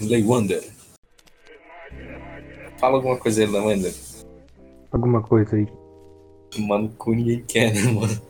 Lay 0.00 0.22
Wonder. 0.22 0.62
Fala 2.78 2.96
alguma 2.96 3.16
coisa 3.16 3.42
aí, 3.42 3.48
Wonder. 3.48 3.92
Alguma 4.92 5.20
coisa 5.20 5.56
aí. 5.56 5.66
Mano, 6.56 6.90
com 6.96 7.12
ninguém 7.12 7.42
quer, 7.44 7.74
né, 7.74 7.82
mano? 7.82 8.22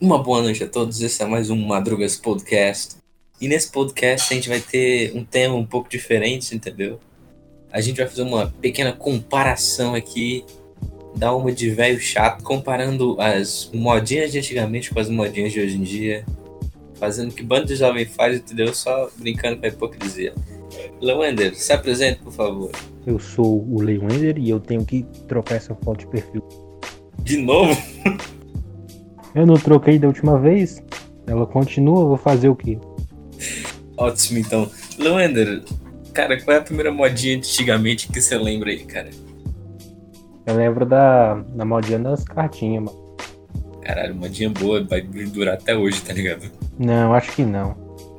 Uma 0.00 0.22
boa 0.22 0.40
noite 0.40 0.62
a 0.62 0.68
todos, 0.68 1.00
esse 1.00 1.20
é 1.20 1.26
mais 1.26 1.50
um 1.50 1.56
Madrugas 1.56 2.16
Podcast. 2.16 2.96
E 3.40 3.48
nesse 3.48 3.72
podcast 3.72 4.32
a 4.32 4.36
gente 4.36 4.48
vai 4.48 4.60
ter 4.60 5.16
um 5.16 5.24
tema 5.24 5.56
um 5.56 5.66
pouco 5.66 5.88
diferente, 5.88 6.54
entendeu? 6.54 7.00
A 7.72 7.80
gente 7.80 7.96
vai 7.96 8.06
fazer 8.06 8.22
uma 8.22 8.46
pequena 8.60 8.92
comparação 8.92 9.96
aqui, 9.96 10.44
dar 11.16 11.34
uma 11.34 11.50
de 11.50 11.70
velho 11.70 11.98
chato, 11.98 12.44
comparando 12.44 13.20
as 13.20 13.68
modinhas 13.74 14.30
de 14.30 14.38
antigamente 14.38 14.94
com 14.94 15.00
as 15.00 15.08
modinhas 15.08 15.52
de 15.52 15.60
hoje 15.60 15.76
em 15.76 15.82
dia 15.82 16.24
fazendo 17.04 17.30
o 17.30 17.34
que 17.34 17.42
bando 17.42 17.66
de 17.66 17.76
jovem 17.76 18.06
faz, 18.06 18.38
entendeu? 18.38 18.74
Só 18.74 19.10
brincando 19.16 19.58
com 19.58 19.66
a 19.66 19.68
hipocrisia. 19.68 20.32
Lewender, 21.02 21.54
se 21.54 21.70
apresente, 21.70 22.20
por 22.20 22.32
favor. 22.32 22.70
Eu 23.06 23.18
sou 23.18 23.62
o 23.68 23.82
Lewender 23.82 24.38
e 24.38 24.48
eu 24.48 24.58
tenho 24.58 24.86
que 24.86 25.04
trocar 25.28 25.56
essa 25.56 25.74
foto 25.74 25.98
de 25.98 26.06
perfil. 26.06 26.42
De 27.18 27.36
novo? 27.36 27.76
Eu 29.34 29.44
não 29.44 29.56
troquei 29.56 29.98
da 29.98 30.06
última 30.06 30.38
vez. 30.38 30.80
Ela 31.26 31.44
continua, 31.44 32.04
vou 32.04 32.16
fazer 32.16 32.48
o 32.48 32.54
quê? 32.54 32.78
Ótimo, 33.96 34.38
então. 34.38 34.70
Lewender, 34.96 35.64
cara, 36.12 36.40
qual 36.40 36.56
é 36.56 36.60
a 36.60 36.62
primeira 36.62 36.92
modinha 36.92 37.36
antigamente 37.36 38.06
que 38.06 38.20
você 38.20 38.38
lembra 38.38 38.70
aí, 38.70 38.84
cara? 38.84 39.10
Eu 40.46 40.54
lembro 40.54 40.86
da, 40.86 41.34
da 41.34 41.64
modinha 41.64 41.98
das 41.98 42.22
cartinhas, 42.22 42.84
mano. 42.84 43.16
Caralho, 43.82 44.14
modinha 44.14 44.50
boa, 44.50 44.84
vai 44.84 45.02
durar 45.02 45.54
até 45.54 45.76
hoje, 45.76 46.00
tá 46.00 46.12
ligado? 46.12 46.48
Não, 46.78 47.14
acho 47.14 47.32
que 47.32 47.44
não. 47.44 47.76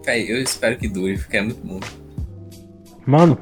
Eu 0.08 0.42
espero 0.42 0.78
que 0.78 0.88
dure, 0.88 1.18
porque 1.18 1.38
é 1.38 1.42
muito 1.42 1.66
bom. 1.66 1.80
Mano, 3.06 3.38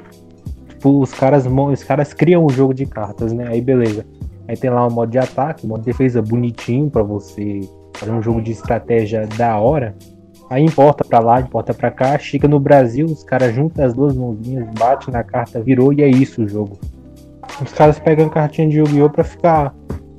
tipo, 0.70 1.02
os 1.02 1.14
caras, 1.14 1.46
os 1.46 1.84
caras 1.84 2.14
criam 2.14 2.46
um 2.46 2.50
jogo 2.50 2.74
de 2.74 2.86
cartas, 2.86 3.34
né? 3.34 3.48
Aí 3.48 3.62
beleza. 3.62 4.06
Aí 4.48 4.58
tem 4.58 4.70
lá 4.70 4.86
um 4.86 4.92
modo 4.92 5.12
de 5.12 5.18
ataque, 5.18 5.66
um 5.66 5.70
modo 5.70 5.82
de 5.82 5.86
defesa 5.86 6.22
bonitinho 6.22 6.90
para 6.90 7.04
você 7.04 7.62
fazer 7.96 8.12
um 8.12 8.22
jogo 8.22 8.42
de 8.42 8.52
estratégia 8.52 9.28
da 9.38 9.58
hora. 9.58 9.96
Aí 10.50 10.64
importa 10.64 11.04
pra 11.04 11.20
lá, 11.20 11.40
importa 11.40 11.74
pra 11.74 11.90
cá, 11.90 12.18
chega 12.20 12.48
no 12.48 12.60
Brasil, 12.60 13.06
os 13.06 13.24
caras 13.24 13.56
juntam 13.56 13.86
as 13.86 13.94
duas 13.94 14.16
mãozinhas, 14.16 14.68
bate 14.78 15.10
na 15.10 15.24
carta, 15.24 15.62
virou 15.62 15.94
e 15.94 16.02
é 16.02 16.08
isso 16.08 16.44
o 16.44 16.48
jogo. 16.48 16.78
Os 17.62 17.72
caras 17.72 18.00
pegam 18.00 18.30
cartinha 18.30 18.68
de 18.68 18.78
Yu-Gi-Oh! 18.80 19.10
pra 19.10 19.24
ficar 19.24 19.74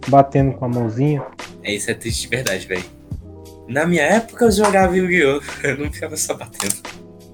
batendo 0.09 0.53
com 0.53 0.65
a 0.65 0.69
mãozinha. 0.69 1.23
É, 1.63 1.75
isso 1.75 1.91
é 1.91 1.95
triste 1.95 2.23
de 2.23 2.29
verdade, 2.29 2.67
velho. 2.67 2.85
Na 3.67 3.87
minha 3.87 4.03
época 4.03 4.45
eu 4.45 4.51
jogava 4.51 4.97
Yu-Gi-Oh! 4.97 5.41
Eu 5.67 5.79
não 5.79 5.93
ficava 5.93 6.17
só 6.17 6.35
batendo. 6.35 6.75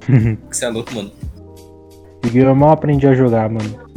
Você 0.48 0.64
é 0.64 0.68
louco, 0.68 0.94
mano. 0.94 1.10
Yu-Gi-Oh! 2.24 2.48
eu 2.48 2.54
mal 2.54 2.70
aprendi 2.70 3.06
a 3.06 3.14
jogar, 3.14 3.48
mano. 3.50 3.88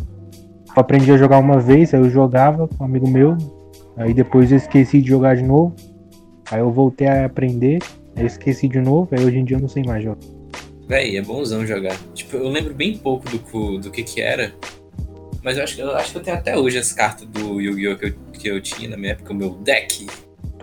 Eu 0.76 0.82
aprendi 0.82 1.12
a 1.12 1.18
jogar 1.18 1.38
uma 1.38 1.60
vez, 1.60 1.94
aí 1.94 2.00
eu 2.00 2.10
jogava 2.10 2.68
com 2.68 2.84
um 2.84 2.88
amigo 2.88 3.08
meu. 3.08 3.38
Aí 3.96 4.14
depois 4.14 4.52
eu 4.52 4.58
esqueci 4.58 5.02
de 5.02 5.10
jogar 5.10 5.36
de 5.36 5.44
novo. 5.44 5.76
Aí 6.50 6.60
eu 6.60 6.72
voltei 6.72 7.08
a 7.08 7.26
aprender. 7.26 7.80
Aí 8.16 8.24
eu 8.24 8.28
esqueci 8.28 8.68
de 8.68 8.80
novo, 8.80 9.10
aí 9.12 9.24
hoje 9.24 9.38
em 9.38 9.46
dia 9.46 9.58
eu 9.58 9.62
não 9.62 9.70
sei 9.70 9.84
mais 9.84 10.04
jogar. 10.04 10.20
Véi, 10.88 11.18
é 11.18 11.22
bonzão 11.22 11.66
jogar. 11.66 11.96
Tipo, 12.14 12.38
eu 12.38 12.50
lembro 12.50 12.74
bem 12.74 12.98
pouco 12.98 13.26
do, 13.30 13.78
do 13.78 13.92
que 13.92 14.04
que 14.04 14.22
era. 14.22 14.54
Mas 15.44 15.58
eu 15.58 15.64
acho, 15.64 15.80
eu 15.80 15.96
acho 15.96 16.12
que 16.12 16.18
eu 16.18 16.24
tenho 16.24 16.38
até 16.38 16.58
hoje 16.58 16.78
as 16.78 16.92
cartas 16.92 17.28
do 17.28 17.62
Yu-Gi-Oh! 17.62 17.98
Que 17.98 18.06
eu, 18.06 18.14
que 18.34 18.48
eu 18.48 18.62
tinha 18.62 18.90
na 18.90 18.98
minha 18.98 19.12
época, 19.12 19.32
o 19.32 19.36
meu 19.36 19.52
deck. 19.52 20.08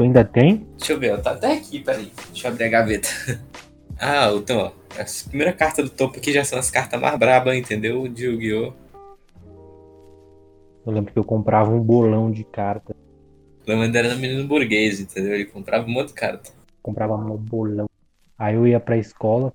Tu 0.00 0.04
ainda 0.04 0.24
tem? 0.24 0.66
Deixa 0.78 0.94
eu 0.94 0.98
ver, 0.98 1.20
tá 1.20 1.32
até 1.32 1.52
aqui, 1.52 1.78
peraí. 1.78 2.10
Deixa 2.32 2.48
eu 2.48 2.52
abrir 2.52 2.64
a 2.64 2.68
gaveta. 2.70 3.08
ah, 4.00 4.32
então, 4.34 4.56
ó. 4.58 4.72
A 4.98 5.28
primeira 5.28 5.52
carta 5.52 5.82
do 5.82 5.90
topo 5.90 6.16
aqui 6.16 6.32
já 6.32 6.42
são 6.42 6.58
as 6.58 6.70
cartas 6.70 6.98
mais 6.98 7.18
brabas, 7.18 7.54
entendeu? 7.54 8.08
De 8.08 8.24
Yu-Gi-Oh! 8.24 8.72
Eu 10.86 10.92
lembro 10.94 11.12
que 11.12 11.18
eu 11.18 11.22
comprava 11.22 11.70
um 11.70 11.80
bolão 11.80 12.30
de 12.30 12.44
cartas. 12.44 12.96
O 13.66 13.70
Leandro 13.70 13.98
era 13.98 14.14
menino 14.14 14.48
burguês, 14.48 15.00
entendeu? 15.00 15.34
Ele 15.34 15.44
comprava 15.44 15.86
um 15.86 15.90
monte 15.90 16.08
de 16.08 16.14
carta. 16.14 16.50
Comprava 16.80 17.14
um 17.14 17.36
bolão. 17.36 17.86
Aí 18.39 18.55
eu 18.55 18.66
ia 18.66 18.80
pra 18.80 18.96
escola. 18.96 19.52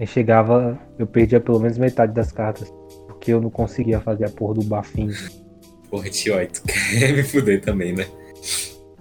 Aí 0.00 0.06
chegava, 0.08 0.76
eu 0.98 1.06
perdia 1.06 1.38
pelo 1.38 1.60
menos 1.60 1.78
metade 1.78 2.12
das 2.12 2.32
cartas 2.32 2.68
porque 3.06 3.32
eu 3.32 3.40
não 3.40 3.50
conseguia 3.50 4.00
fazer 4.00 4.24
a 4.24 4.30
porra 4.30 4.54
do 4.54 4.64
bafinho. 4.64 5.14
Porra, 5.88 6.10
tio, 6.10 6.34
tu 6.48 6.62
quer 6.64 7.12
me 7.12 7.22
fuder 7.22 7.60
também, 7.60 7.92
né? 7.92 8.04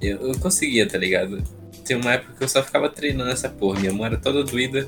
Eu, 0.01 0.29
eu 0.29 0.39
conseguia, 0.39 0.87
tá 0.87 0.97
ligado? 0.97 1.43
Tem 1.85 1.97
uma 1.97 2.13
época 2.13 2.33
que 2.37 2.43
eu 2.43 2.47
só 2.47 2.63
ficava 2.63 2.89
treinando 2.89 3.31
essa 3.31 3.49
porra, 3.49 3.79
minha 3.79 3.93
mão 3.93 4.05
era 4.05 4.17
toda 4.17 4.43
doída. 4.43 4.87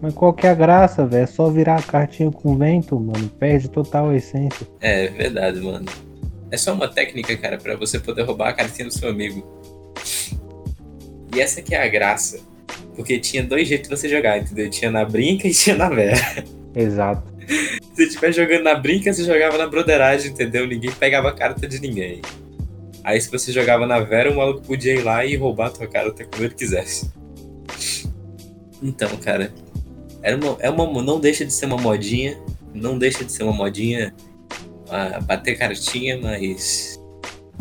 Mas 0.00 0.14
qual 0.14 0.32
que 0.32 0.46
é 0.46 0.50
a 0.50 0.54
graça, 0.54 1.06
velho? 1.06 1.22
É 1.22 1.26
só 1.26 1.48
virar 1.48 1.76
a 1.76 1.82
cartinha 1.82 2.30
com 2.30 2.56
vento, 2.56 2.98
mano. 2.98 3.28
Perde 3.38 3.68
total 3.68 4.10
a 4.10 4.16
essência. 4.16 4.66
É, 4.80 5.06
verdade, 5.06 5.60
mano. 5.60 5.86
É 6.50 6.56
só 6.56 6.74
uma 6.74 6.88
técnica, 6.88 7.36
cara, 7.36 7.56
para 7.56 7.76
você 7.76 8.00
poder 8.00 8.22
roubar 8.22 8.48
a 8.48 8.52
cartinha 8.52 8.88
do 8.88 8.92
seu 8.92 9.08
amigo. 9.08 9.46
E 11.34 11.40
essa 11.40 11.62
que 11.62 11.74
é 11.74 11.82
a 11.82 11.88
graça. 11.88 12.40
Porque 12.96 13.18
tinha 13.18 13.44
dois 13.44 13.68
jeitos 13.68 13.88
de 13.88 13.96
você 13.96 14.08
jogar, 14.08 14.38
entendeu? 14.38 14.68
Tinha 14.68 14.90
na 14.90 15.04
brinca 15.04 15.46
e 15.46 15.52
tinha 15.54 15.76
na 15.76 15.88
vera. 15.88 16.44
Exato. 16.74 17.32
Se 17.94 18.04
estiver 18.04 18.32
jogando 18.32 18.64
na 18.64 18.74
brinca, 18.74 19.12
você 19.12 19.24
jogava 19.24 19.56
na 19.56 19.66
broderagem, 19.66 20.32
entendeu? 20.32 20.66
Ninguém 20.66 20.90
pegava 20.92 21.28
a 21.28 21.32
carta 21.32 21.66
de 21.66 21.80
ninguém. 21.80 22.20
Aí 23.04 23.20
se 23.20 23.30
você 23.30 23.52
jogava 23.52 23.86
na 23.86 24.00
Vera, 24.00 24.30
o 24.30 24.36
maluco 24.36 24.62
podia 24.62 24.94
ir 24.94 25.02
lá 25.02 25.24
e 25.24 25.36
roubar 25.36 25.68
a 25.68 25.70
tua 25.70 25.86
carta 25.86 26.24
quando 26.24 26.44
ele 26.44 26.54
quisesse. 26.54 27.10
Então, 28.82 29.16
cara, 29.16 29.52
era 30.22 30.36
uma, 30.36 30.56
é 30.60 30.70
uma, 30.70 31.02
não 31.02 31.20
deixa 31.20 31.44
de 31.44 31.52
ser 31.52 31.66
uma 31.66 31.76
modinha, 31.76 32.38
não 32.74 32.98
deixa 32.98 33.24
de 33.24 33.32
ser 33.32 33.42
uma 33.42 33.52
modinha 33.52 34.14
a 34.88 35.20
bater 35.20 35.56
cartinha, 35.56 36.18
mas 36.20 37.00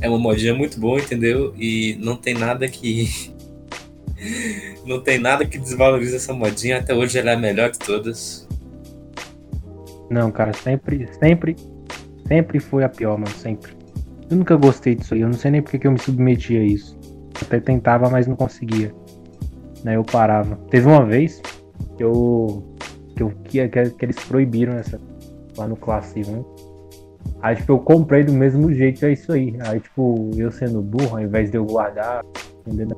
é 0.01 0.09
uma 0.09 0.19
modinha 0.19 0.53
muito 0.53 0.79
boa, 0.79 0.99
entendeu? 0.99 1.53
E 1.57 1.97
não 1.99 2.15
tem 2.15 2.33
nada 2.33 2.67
que 2.67 3.31
não 4.85 5.01
tem 5.01 5.17
nada 5.19 5.45
que 5.45 5.57
desvalorize 5.57 6.15
essa 6.15 6.33
modinha. 6.33 6.79
Até 6.79 6.93
hoje 6.93 7.17
ela 7.17 7.31
é 7.31 7.33
a 7.33 7.39
melhor 7.39 7.71
de 7.71 7.79
todas. 7.79 8.47
Não, 10.09 10.31
cara, 10.31 10.53
sempre, 10.53 11.07
sempre, 11.19 11.55
sempre 12.27 12.59
foi 12.59 12.83
a 12.83 12.89
pior, 12.89 13.17
mano, 13.17 13.33
sempre. 13.37 13.80
Eu 14.31 14.37
nunca 14.37 14.55
gostei 14.55 14.95
disso 14.95 15.13
aí, 15.13 15.19
eu 15.19 15.27
não 15.27 15.33
sei 15.33 15.51
nem 15.51 15.61
porque 15.61 15.77
que 15.77 15.85
eu 15.85 15.91
me 15.91 15.99
submetia 15.99 16.61
a 16.61 16.63
isso. 16.63 16.97
Até 17.41 17.59
tentava, 17.59 18.09
mas 18.09 18.27
não 18.27 18.35
conseguia. 18.37 18.95
Né, 19.83 19.97
eu 19.97 20.05
parava. 20.05 20.55
Teve 20.69 20.87
uma 20.87 21.05
vez 21.05 21.41
que 21.97 22.03
eu. 22.03 22.63
que, 23.13 23.21
eu, 23.21 23.33
que, 23.43 23.67
que 23.67 24.05
eles 24.05 24.17
proibiram 24.23 24.73
essa. 24.73 24.97
lá 25.57 25.67
no 25.67 25.75
classe 25.75 26.21
1. 26.21 26.45
Aí, 27.41 27.57
tipo, 27.57 27.73
eu 27.73 27.79
comprei 27.79 28.23
do 28.23 28.31
mesmo 28.31 28.73
jeito, 28.73 29.05
é 29.05 29.11
isso 29.11 29.33
aí. 29.33 29.57
Aí, 29.67 29.81
tipo, 29.81 30.31
eu 30.37 30.49
sendo 30.49 30.81
burro, 30.81 31.17
ao 31.17 31.21
invés 31.21 31.51
de 31.51 31.57
eu 31.57 31.65
guardar, 31.65 32.23
entendeu? 32.65 32.97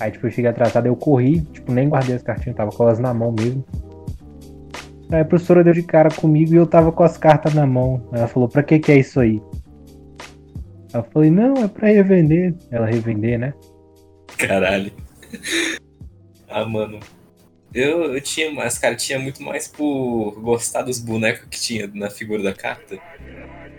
Aí, 0.00 0.10
tipo, 0.10 0.26
eu 0.26 0.30
cheguei 0.30 0.50
atrasado, 0.50 0.84
eu 0.84 0.96
corri, 0.96 1.40
tipo, 1.40 1.72
nem 1.72 1.88
guardei 1.88 2.14
as 2.14 2.22
cartinhas, 2.22 2.56
tava 2.56 2.70
com 2.70 2.82
elas 2.82 2.98
na 2.98 3.14
mão 3.14 3.32
mesmo. 3.32 3.64
Aí 5.10 5.20
a 5.20 5.24
professora 5.24 5.64
deu 5.64 5.72
de 5.72 5.82
cara 5.82 6.10
comigo 6.10 6.52
e 6.52 6.56
eu 6.56 6.66
tava 6.66 6.92
com 6.92 7.02
as 7.02 7.16
cartas 7.16 7.54
na 7.54 7.66
mão. 7.66 8.02
Ela 8.12 8.26
falou, 8.26 8.48
pra 8.50 8.62
que 8.62 8.78
que 8.78 8.92
é 8.92 8.98
isso 8.98 9.18
aí? 9.18 9.40
Eu 10.92 11.02
falei, 11.04 11.30
não, 11.30 11.54
é 11.56 11.68
pra 11.68 11.88
revender. 11.88 12.54
Ela 12.70 12.86
revender, 12.86 13.38
né? 13.38 13.54
Caralho. 14.36 14.92
Ah, 16.50 16.64
mano. 16.64 16.98
Eu, 17.74 18.14
eu 18.14 18.20
tinha 18.22 18.62
as 18.62 18.78
cartinhas 18.78 19.22
muito 19.22 19.42
mais 19.42 19.68
por 19.68 20.32
gostar 20.40 20.80
dos 20.80 20.98
bonecos 20.98 21.46
que 21.50 21.60
tinha 21.60 21.86
na 21.92 22.08
figura 22.08 22.42
da 22.42 22.54
carta. 22.54 22.98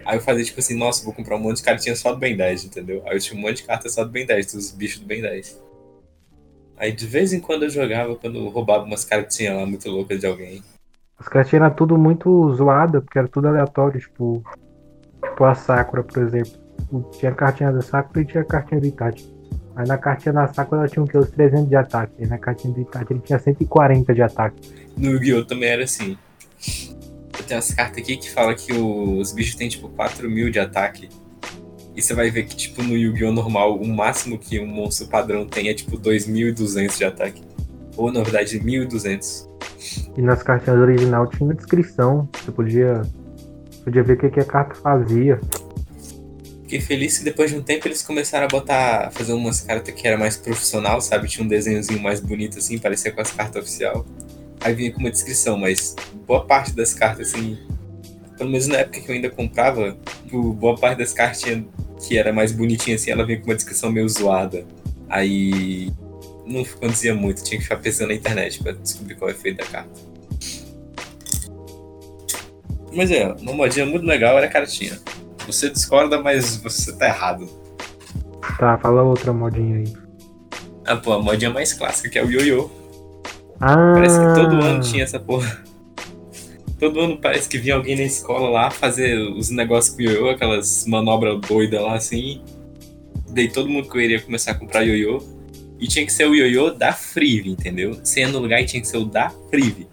Aí 0.05 0.17
eu 0.17 0.21
fazia 0.21 0.43
tipo 0.43 0.59
assim, 0.59 0.77
nossa, 0.77 1.03
vou 1.03 1.13
comprar 1.13 1.35
um 1.35 1.39
monte 1.39 1.57
de 1.57 1.63
cartinhas 1.63 1.99
só 1.99 2.13
do 2.13 2.19
Ben 2.19 2.37
10, 2.37 2.65
entendeu? 2.65 3.01
Aí 3.07 3.15
eu 3.15 3.19
tinha 3.19 3.37
um 3.37 3.41
monte 3.41 3.57
de 3.57 3.63
cartas 3.63 3.93
só 3.95 4.03
do 4.03 4.11
Ben 4.11 4.25
10, 4.25 4.53
dos 4.53 4.71
bichos 4.71 4.99
do 4.99 5.07
Ben 5.07 5.21
10. 5.21 5.59
Aí 6.77 6.91
de 6.91 7.07
vez 7.07 7.33
em 7.33 7.39
quando 7.39 7.63
eu 7.63 7.69
jogava 7.69 8.15
quando 8.15 8.37
eu 8.37 8.49
roubava 8.49 8.85
umas 8.85 9.03
cartinhas 9.03 9.55
lá 9.55 9.65
muito 9.65 9.89
loucas 9.89 10.19
de 10.19 10.27
alguém. 10.27 10.63
As 11.17 11.27
cartinhas 11.27 11.63
eram 11.63 11.75
tudo 11.75 11.97
muito 11.97 12.53
zoada, 12.53 13.01
porque 13.01 13.17
era 13.17 13.27
tudo 13.27 13.47
aleatório, 13.47 13.99
tipo. 13.99 14.43
Tipo 15.21 15.43
a 15.43 15.55
Sakura, 15.55 16.03
por 16.03 16.21
exemplo. 16.23 16.68
Tinha 17.11 17.31
cartinha 17.33 17.71
da 17.71 17.81
Sakura 17.81 18.21
e 18.21 18.25
tinha 18.25 18.43
cartinha 18.43 18.81
do 18.81 18.87
Itachi. 18.87 19.39
Aí 19.75 19.87
na 19.87 19.97
cartinha 19.97 20.33
da 20.33 20.47
Sakura 20.47 20.81
ela 20.81 20.89
tinha 20.89 21.03
o 21.03 21.07
que? 21.07 21.17
Os 21.17 21.29
300 21.29 21.69
de 21.69 21.75
ataque. 21.75 22.13
E 22.19 22.27
na 22.27 22.37
cartinha 22.37 22.73
do 22.73 22.81
Itachi 22.81 23.07
ele 23.11 23.19
tinha 23.21 23.39
140 23.39 24.13
de 24.13 24.21
ataque. 24.21 24.61
No 24.97 25.11
Yu-Gi-Oh! 25.11 25.45
também 25.45 25.69
era 25.69 25.83
assim. 25.83 26.17
Eu 27.37 27.45
tenho 27.45 27.59
as 27.59 27.73
cartas 27.73 28.03
aqui 28.03 28.17
que 28.17 28.29
fala 28.29 28.53
que 28.53 28.73
os 28.73 29.31
bichos 29.31 29.55
têm 29.55 29.69
tipo 29.69 29.89
4 29.89 30.29
mil 30.29 30.49
de 30.49 30.59
ataque. 30.59 31.09
E 31.95 32.01
você 32.01 32.13
vai 32.13 32.29
ver 32.29 32.43
que, 32.43 32.55
tipo, 32.55 32.83
no 32.83 32.95
Yu-Gi-Oh! 32.95 33.31
normal, 33.31 33.77
o 33.77 33.87
máximo 33.87 34.37
que 34.37 34.59
um 34.59 34.67
monstro 34.67 35.07
padrão 35.07 35.45
tem 35.45 35.69
é 35.69 35.73
tipo 35.73 35.97
2.200 35.97 36.97
de 36.97 37.03
ataque. 37.03 37.41
Ou 37.97 38.11
na 38.11 38.23
verdade, 38.23 38.59
1.200. 38.59 39.49
E 40.17 40.21
nas 40.21 40.43
cartinhas 40.43 40.79
original 40.79 41.27
tinha 41.27 41.53
descrição. 41.53 42.29
Você 42.33 42.51
podia, 42.51 43.01
podia 43.83 44.03
ver 44.03 44.13
o 44.13 44.17
que, 44.17 44.29
que 44.29 44.39
a 44.39 44.45
carta 44.45 44.75
fazia. 44.75 45.39
Fiquei 46.69 46.81
feliz 46.81 47.17
que 47.17 47.23
depois 47.23 47.49
de 47.49 47.57
um 47.57 47.63
tempo 47.63 47.87
eles 47.87 48.03
começaram 48.03 48.45
a 48.45 48.47
botar, 48.47 49.09
fazer 49.09 49.33
umas 49.33 49.61
cartas 49.61 49.91
que 49.91 50.07
era 50.07 50.15
mais 50.15 50.37
profissional, 50.37 51.01
sabe? 51.01 51.27
Tinha 51.27 51.43
um 51.43 51.47
desenhozinho 51.47 51.99
mais 51.99 52.19
bonito 52.19 52.59
assim, 52.59 52.77
parecia 52.77 53.11
com 53.11 53.19
as 53.19 53.31
cartas 53.31 53.63
oficial. 53.63 54.05
Aí 54.61 54.75
vinha 54.75 54.91
com 54.91 54.99
uma 54.99 55.09
descrição, 55.09 55.57
mas 55.57 55.95
boa 56.27 56.45
parte 56.45 56.73
das 56.73 56.93
cartas, 56.93 57.29
assim, 57.29 57.57
pelo 58.37 58.51
menos 58.51 58.67
na 58.67 58.77
época 58.77 59.01
que 59.01 59.09
eu 59.09 59.15
ainda 59.15 59.31
comprava, 59.31 59.97
boa 60.31 60.77
parte 60.77 60.99
das 60.99 61.11
cartinhas 61.11 61.63
que 62.07 62.19
era 62.19 62.31
mais 62.31 62.51
bonitinha 62.51 62.97
assim, 62.97 63.09
ela 63.09 63.25
vinha 63.25 63.39
com 63.39 63.45
uma 63.45 63.55
descrição 63.55 63.91
meio 63.91 64.07
zoada. 64.07 64.63
Aí 65.09 65.91
não 66.45 66.63
conduzia 66.63 67.15
muito, 67.15 67.43
tinha 67.43 67.57
que 67.57 67.63
ficar 67.63 67.77
pesquisando 67.77 68.09
na 68.09 68.15
internet 68.15 68.61
pra 68.61 68.73
descobrir 68.73 69.15
qual 69.15 69.31
é 69.31 69.33
o 69.33 69.35
efeito 69.35 69.57
da 69.57 69.65
carta. 69.65 69.99
Mas 72.93 73.09
é, 73.09 73.25
uma 73.41 73.53
modinha 73.53 73.87
muito 73.87 74.05
legal 74.05 74.37
era 74.37 74.45
a 74.45 74.49
cartinha. 74.49 74.99
Você 75.51 75.69
discorda, 75.69 76.21
mas 76.21 76.57
você 76.57 76.95
tá 76.95 77.07
errado. 77.07 77.49
Tá, 78.59 78.77
fala 78.77 79.01
outra 79.01 79.33
modinha 79.33 79.77
aí. 79.77 79.93
Ah, 80.85 80.95
pô, 80.95 81.13
a 81.13 81.21
modinha 81.21 81.49
mais 81.49 81.73
clássica, 81.73 82.09
que 82.09 82.19
é 82.19 82.23
o 82.23 82.31
ioiô. 82.31 82.69
Ah, 83.59 83.93
Parece 83.95 84.19
que 84.19 84.25
todo 84.35 84.61
ano 84.61 84.81
tinha 84.81 85.03
essa 85.03 85.19
porra. 85.19 85.63
Todo 86.79 86.99
ano 87.01 87.17
parece 87.17 87.49
que 87.49 87.57
vinha 87.57 87.75
alguém 87.75 87.95
na 87.97 88.03
escola 88.03 88.49
lá 88.49 88.71
fazer 88.71 89.17
os 89.17 89.49
negócios 89.49 89.95
com 89.95 90.01
ioiô, 90.01 90.29
aquelas 90.29 90.85
manobras 90.85 91.39
doidas 91.41 91.81
lá 91.81 91.95
assim. 91.95 92.41
Daí 93.29 93.51
todo 93.51 93.67
mundo 93.67 93.89
queria 93.89 94.21
começar 94.21 94.51
a 94.51 94.55
comprar 94.55 94.83
ioiô. 94.83 95.21
E 95.79 95.87
tinha 95.87 96.05
que 96.05 96.11
ser 96.11 96.27
o 96.27 96.35
ioiô 96.35 96.71
da 96.71 96.93
Frive, 96.93 97.49
entendeu? 97.49 97.93
Você 98.03 98.21
ia 98.21 98.27
no 98.27 98.39
lugar 98.39 98.61
e 98.61 98.65
tinha 98.65 98.81
que 98.81 98.87
ser 98.87 98.97
o 98.97 99.05
da 99.05 99.29
Frive. 99.49 99.87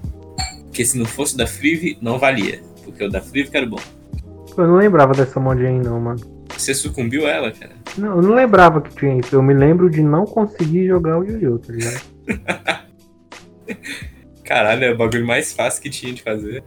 Porque 0.64 0.84
se 0.84 0.98
não 0.98 1.06
fosse 1.06 1.34
o 1.34 1.36
da 1.36 1.46
Frive, 1.46 1.96
não 2.00 2.18
valia. 2.18 2.60
Porque 2.84 3.04
o 3.04 3.08
da 3.10 3.20
Frive 3.20 3.50
que 3.50 3.56
era 3.56 3.66
bom. 3.66 3.80
Eu 4.56 4.66
não 4.66 4.76
lembrava 4.76 5.12
dessa 5.12 5.38
modinha 5.38 5.68
aí 5.68 5.78
não, 5.78 6.00
mano. 6.00 6.20
Você 6.56 6.74
sucumbiu 6.74 7.26
a 7.26 7.30
ela, 7.30 7.52
cara. 7.52 7.72
Não, 7.98 8.16
eu 8.16 8.22
não 8.22 8.34
lembrava 8.34 8.80
que 8.80 8.94
tinha 8.94 9.18
isso. 9.18 9.34
Eu 9.34 9.42
me 9.42 9.52
lembro 9.52 9.90
de 9.90 10.02
não 10.02 10.24
conseguir 10.24 10.86
jogar 10.86 11.18
o 11.18 11.24
Yu-Yu, 11.24 11.58
tá 11.58 11.72
ligado? 11.72 12.02
Caralho, 14.44 14.84
é 14.84 14.92
o 14.92 14.96
bagulho 14.96 15.26
mais 15.26 15.52
fácil 15.52 15.82
que 15.82 15.90
tinha 15.90 16.14
de 16.14 16.22
fazer. 16.22 16.64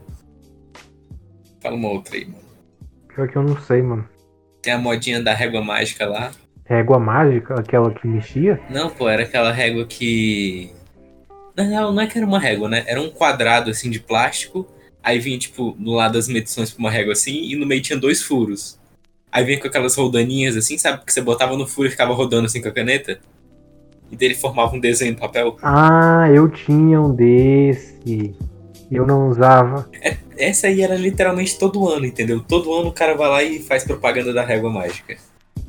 Fala 1.60 1.74
uma 1.74 1.88
outra 1.88 2.14
aí, 2.14 2.24
mano. 2.24 2.38
Pior 3.08 3.28
que 3.28 3.36
eu 3.36 3.42
não 3.42 3.60
sei, 3.62 3.82
mano. 3.82 4.08
Tem 4.62 4.72
a 4.72 4.78
modinha 4.78 5.22
da 5.22 5.34
régua 5.34 5.62
mágica 5.62 6.06
lá. 6.06 6.30
Régua 6.64 6.98
mágica, 6.98 7.58
aquela 7.58 7.90
que 7.90 8.06
mexia? 8.06 8.60
Não, 8.70 8.90
pô, 8.90 9.08
era 9.08 9.22
aquela 9.22 9.50
régua 9.50 9.84
que. 9.86 10.70
Na 11.56 11.64
real, 11.64 11.92
não 11.92 12.02
é 12.02 12.06
que 12.06 12.16
era 12.16 12.26
uma 12.26 12.38
régua, 12.38 12.68
né? 12.68 12.84
Era 12.86 13.00
um 13.00 13.10
quadrado 13.10 13.70
assim 13.70 13.90
de 13.90 13.98
plástico. 13.98 14.66
Aí 15.10 15.18
vinha, 15.18 15.36
tipo, 15.36 15.74
no 15.76 15.94
lado 15.94 16.12
das 16.12 16.28
medições 16.28 16.70
pra 16.70 16.78
uma 16.78 16.90
régua 16.90 17.14
assim, 17.14 17.42
e 17.42 17.56
no 17.56 17.66
meio 17.66 17.82
tinha 17.82 17.98
dois 17.98 18.22
furos. 18.22 18.78
Aí 19.32 19.44
vinha 19.44 19.58
com 19.58 19.66
aquelas 19.66 19.96
rodaninhas 19.96 20.56
assim, 20.56 20.78
sabe? 20.78 21.04
Que 21.04 21.12
você 21.12 21.20
botava 21.20 21.56
no 21.56 21.66
furo 21.66 21.88
e 21.88 21.90
ficava 21.90 22.14
rodando 22.14 22.46
assim 22.46 22.62
com 22.62 22.68
a 22.68 22.72
caneta. 22.72 23.18
E 24.08 24.14
dele 24.14 24.36
formava 24.36 24.76
um 24.76 24.78
desenho 24.78 25.14
no 25.14 25.18
papel. 25.18 25.56
Ah, 25.64 26.28
eu 26.32 26.48
tinha 26.48 27.00
um 27.00 27.12
desse. 27.12 28.36
Eu 28.88 29.04
não 29.04 29.28
usava. 29.28 29.90
Essa 30.38 30.68
aí 30.68 30.80
era 30.80 30.94
literalmente 30.94 31.58
todo 31.58 31.88
ano, 31.88 32.06
entendeu? 32.06 32.40
Todo 32.40 32.72
ano 32.72 32.90
o 32.90 32.92
cara 32.92 33.16
vai 33.16 33.28
lá 33.28 33.42
e 33.42 33.58
faz 33.58 33.82
propaganda 33.82 34.32
da 34.32 34.44
régua 34.44 34.70
mágica. 34.70 35.16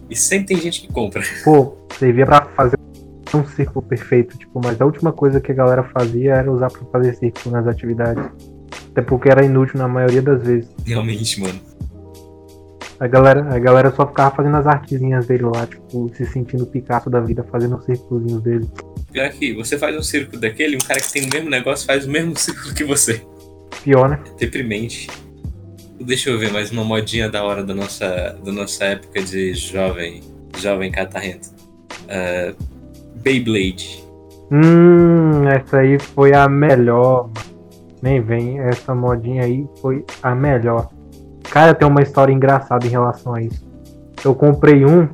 E 0.08 0.16
sempre 0.16 0.54
tem 0.54 0.58
gente 0.58 0.82
que 0.82 0.94
compra. 0.94 1.24
Pô, 1.44 1.78
servia 1.98 2.28
pra 2.28 2.46
fazer 2.46 2.78
um 3.34 3.46
círculo 3.48 3.84
perfeito, 3.84 4.38
tipo, 4.38 4.62
mas 4.64 4.80
a 4.80 4.86
última 4.86 5.12
coisa 5.12 5.42
que 5.42 5.52
a 5.52 5.56
galera 5.56 5.84
fazia 5.84 6.36
era 6.36 6.52
usar 6.52 6.70
pra 6.70 6.82
fazer 6.92 7.16
círculo 7.16 7.56
nas 7.56 7.68
atividades. 7.68 8.24
Até 8.92 9.02
porque 9.02 9.30
era 9.30 9.44
inútil 9.44 9.80
na 9.80 9.88
maioria 9.88 10.22
das 10.22 10.44
vezes. 10.44 10.70
Realmente, 10.86 11.40
mano. 11.40 11.60
A 13.00 13.08
galera, 13.08 13.56
a 13.56 13.58
galera 13.58 13.92
só 13.92 14.06
ficava 14.06 14.36
fazendo 14.36 14.58
as 14.58 14.68
artezinhas 14.68 15.26
dele 15.26 15.44
lá, 15.44 15.66
tipo, 15.66 16.12
se 16.16 16.26
sentindo 16.28 16.68
Picasso 16.68 17.10
da 17.10 17.20
vida, 17.20 17.44
fazendo 17.52 17.78
os 17.78 17.86
círculozinhos 17.86 18.44
dele. 18.44 18.70
Pior 19.12 19.30
que 19.32 19.54
você 19.54 19.78
faz 19.78 19.98
um 19.98 20.04
círculo 20.04 20.40
daquele, 20.40 20.76
um 20.76 20.80
cara 20.80 21.00
que 21.00 21.12
tem 21.12 21.26
o 21.26 21.30
mesmo 21.34 21.50
negócio 21.50 21.86
faz 21.88 22.06
o 22.06 22.12
mesmo 22.12 22.38
círculo 22.38 22.76
que 22.76 22.84
você. 22.84 23.26
Pior, 23.84 24.08
né? 24.08 24.20
Deprimente. 24.38 25.10
Deixa 26.00 26.30
eu 26.30 26.38
ver 26.38 26.52
mais 26.52 26.72
uma 26.72 26.84
modinha 26.84 27.30
da 27.30 27.44
hora 27.44 27.64
da 27.64 27.74
nossa, 27.74 28.38
da 28.44 28.52
nossa 28.52 28.86
época 28.86 29.22
de 29.22 29.54
jovem, 29.54 30.22
jovem 30.58 30.92
catarrento. 30.92 31.50
Uh, 32.04 32.56
Beyblade. 33.22 34.04
Hum, 34.52 35.48
essa 35.48 35.78
aí 35.78 35.98
foi 36.00 36.34
a 36.34 36.48
melhor. 36.48 37.30
Nem 38.02 38.22
vem, 38.22 38.60
essa 38.60 38.96
modinha 38.96 39.44
aí 39.44 39.68
foi 39.82 40.04
a 40.24 40.34
melhor. 40.34 40.90
Cara, 41.52 41.74
tem 41.74 41.88
uma 41.88 42.02
história 42.02 42.34
engraçada 42.34 42.86
em 42.86 42.90
relação 42.90 43.36
a 43.36 43.42
isso. 43.42 43.66
Eu 44.24 44.34
comprei 44.34 44.86
um 44.86 45.08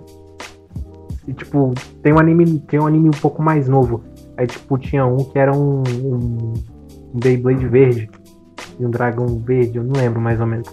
e 1.27 1.33
tipo, 1.33 1.73
tem 2.01 2.13
um 2.13 2.19
anime, 2.19 2.59
tem 2.59 2.79
um 2.79 2.87
anime 2.87 3.09
um 3.09 3.19
pouco 3.19 3.41
mais 3.41 3.67
novo. 3.67 4.01
Aí 4.37 4.47
tipo, 4.47 4.77
tinha 4.77 5.05
um 5.05 5.17
que 5.17 5.37
era 5.37 5.51
um, 5.51 5.83
um, 6.03 6.53
um 7.13 7.19
Beyblade 7.19 7.67
verde 7.67 8.09
e 8.79 8.85
um 8.85 8.89
dragão 8.89 9.27
verde, 9.39 9.77
eu 9.77 9.83
não 9.83 9.99
lembro 9.99 10.21
mais 10.21 10.39
ou 10.39 10.47
menos. 10.47 10.69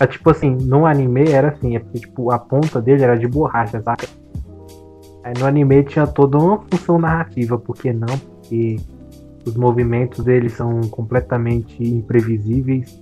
É 0.00 0.06
tipo 0.06 0.28
assim, 0.30 0.56
no 0.62 0.86
anime 0.86 1.30
era 1.30 1.48
assim, 1.48 1.76
é 1.76 1.78
porque 1.78 2.00
tipo, 2.00 2.30
a 2.30 2.38
ponta 2.38 2.82
dele 2.82 3.04
era 3.04 3.16
de 3.16 3.28
borracha, 3.28 3.80
saca? 3.80 4.06
Aí 5.22 5.32
no 5.38 5.46
anime 5.46 5.84
tinha 5.84 6.06
toda 6.06 6.36
uma 6.38 6.60
função 6.70 6.98
narrativa, 6.98 7.58
por 7.58 7.76
que 7.76 7.92
não? 7.92 8.18
Porque 8.18 8.76
os 9.46 9.54
movimentos 9.54 10.24
dele 10.24 10.48
são 10.48 10.80
completamente 10.82 11.82
imprevisíveis 11.82 13.00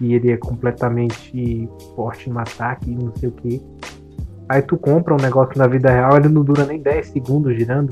e 0.00 0.14
ele 0.14 0.30
é 0.30 0.36
completamente 0.36 1.68
forte 1.94 2.30
no 2.30 2.38
ataque 2.38 2.90
e 2.90 2.94
não 2.94 3.12
sei 3.16 3.28
o 3.28 3.32
que. 3.32 3.62
Aí 4.48 4.62
tu 4.62 4.76
compra 4.76 5.12
um 5.12 5.16
negócio 5.16 5.58
na 5.58 5.66
vida 5.66 5.90
real, 5.90 6.16
ele 6.16 6.28
não 6.28 6.44
dura 6.44 6.64
nem 6.64 6.80
10 6.80 7.08
segundos 7.08 7.56
girando. 7.56 7.90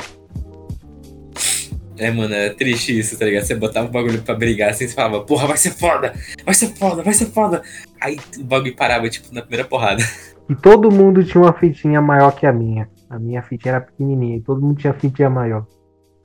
É, 1.97 2.11
mano, 2.11 2.35
é 2.35 2.51
triste 2.51 2.97
isso, 2.97 3.19
tá 3.19 3.25
ligado? 3.25 3.45
Você 3.45 3.55
botava 3.55 3.89
o 3.89 3.91
bagulho 3.91 4.23
pra 4.23 4.35
brigar 4.35 4.71
assim, 4.71 4.87
você 4.87 4.95
falava, 4.95 5.23
porra, 5.23 5.47
vai 5.47 5.57
ser 5.57 5.71
foda, 5.71 6.13
vai 6.45 6.55
ser 6.55 6.69
foda, 6.69 7.03
vai 7.03 7.13
ser 7.13 7.27
foda. 7.27 7.63
Aí 8.01 8.19
o 8.39 8.45
bagulho 8.45 8.75
parava, 8.75 9.09
tipo, 9.09 9.33
na 9.35 9.41
primeira 9.41 9.67
porrada. 9.67 10.03
E 10.47 10.55
todo 10.55 10.91
mundo 10.91 11.25
tinha 11.25 11.43
uma 11.43 11.55
fitinha 11.55 12.03
maior 12.03 12.31
que 12.33 12.45
a 12.45 12.53
minha. 12.53 12.87
A 13.09 13.19
minha 13.19 13.43
fitinha 13.43 13.77
era 13.77 13.81
pequenininha 13.81 14.37
e 14.37 14.41
todo 14.43 14.61
mundo 14.61 14.77
tinha 14.77 14.93
fitinha 14.93 15.31
maior. 15.31 15.67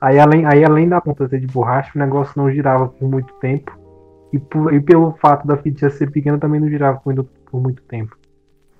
Aí 0.00 0.18
além, 0.18 0.46
aí, 0.46 0.64
além 0.64 0.88
da 0.88 1.00
ponta 1.00 1.28
ser 1.28 1.40
de 1.40 1.46
borracha, 1.46 1.92
o 1.94 1.98
negócio 1.98 2.32
não 2.36 2.50
girava 2.50 2.88
por 2.88 3.08
muito 3.08 3.34
tempo. 3.34 3.78
E, 4.32 4.38
por, 4.38 4.72
e 4.72 4.80
pelo 4.80 5.12
fato 5.20 5.46
da 5.46 5.56
fitinha 5.56 5.90
ser 5.90 6.10
pequena, 6.10 6.38
também 6.38 6.60
não 6.60 6.68
girava 6.68 6.98
por, 6.98 7.14
por 7.22 7.60
muito 7.60 7.82
tempo. 7.82 8.16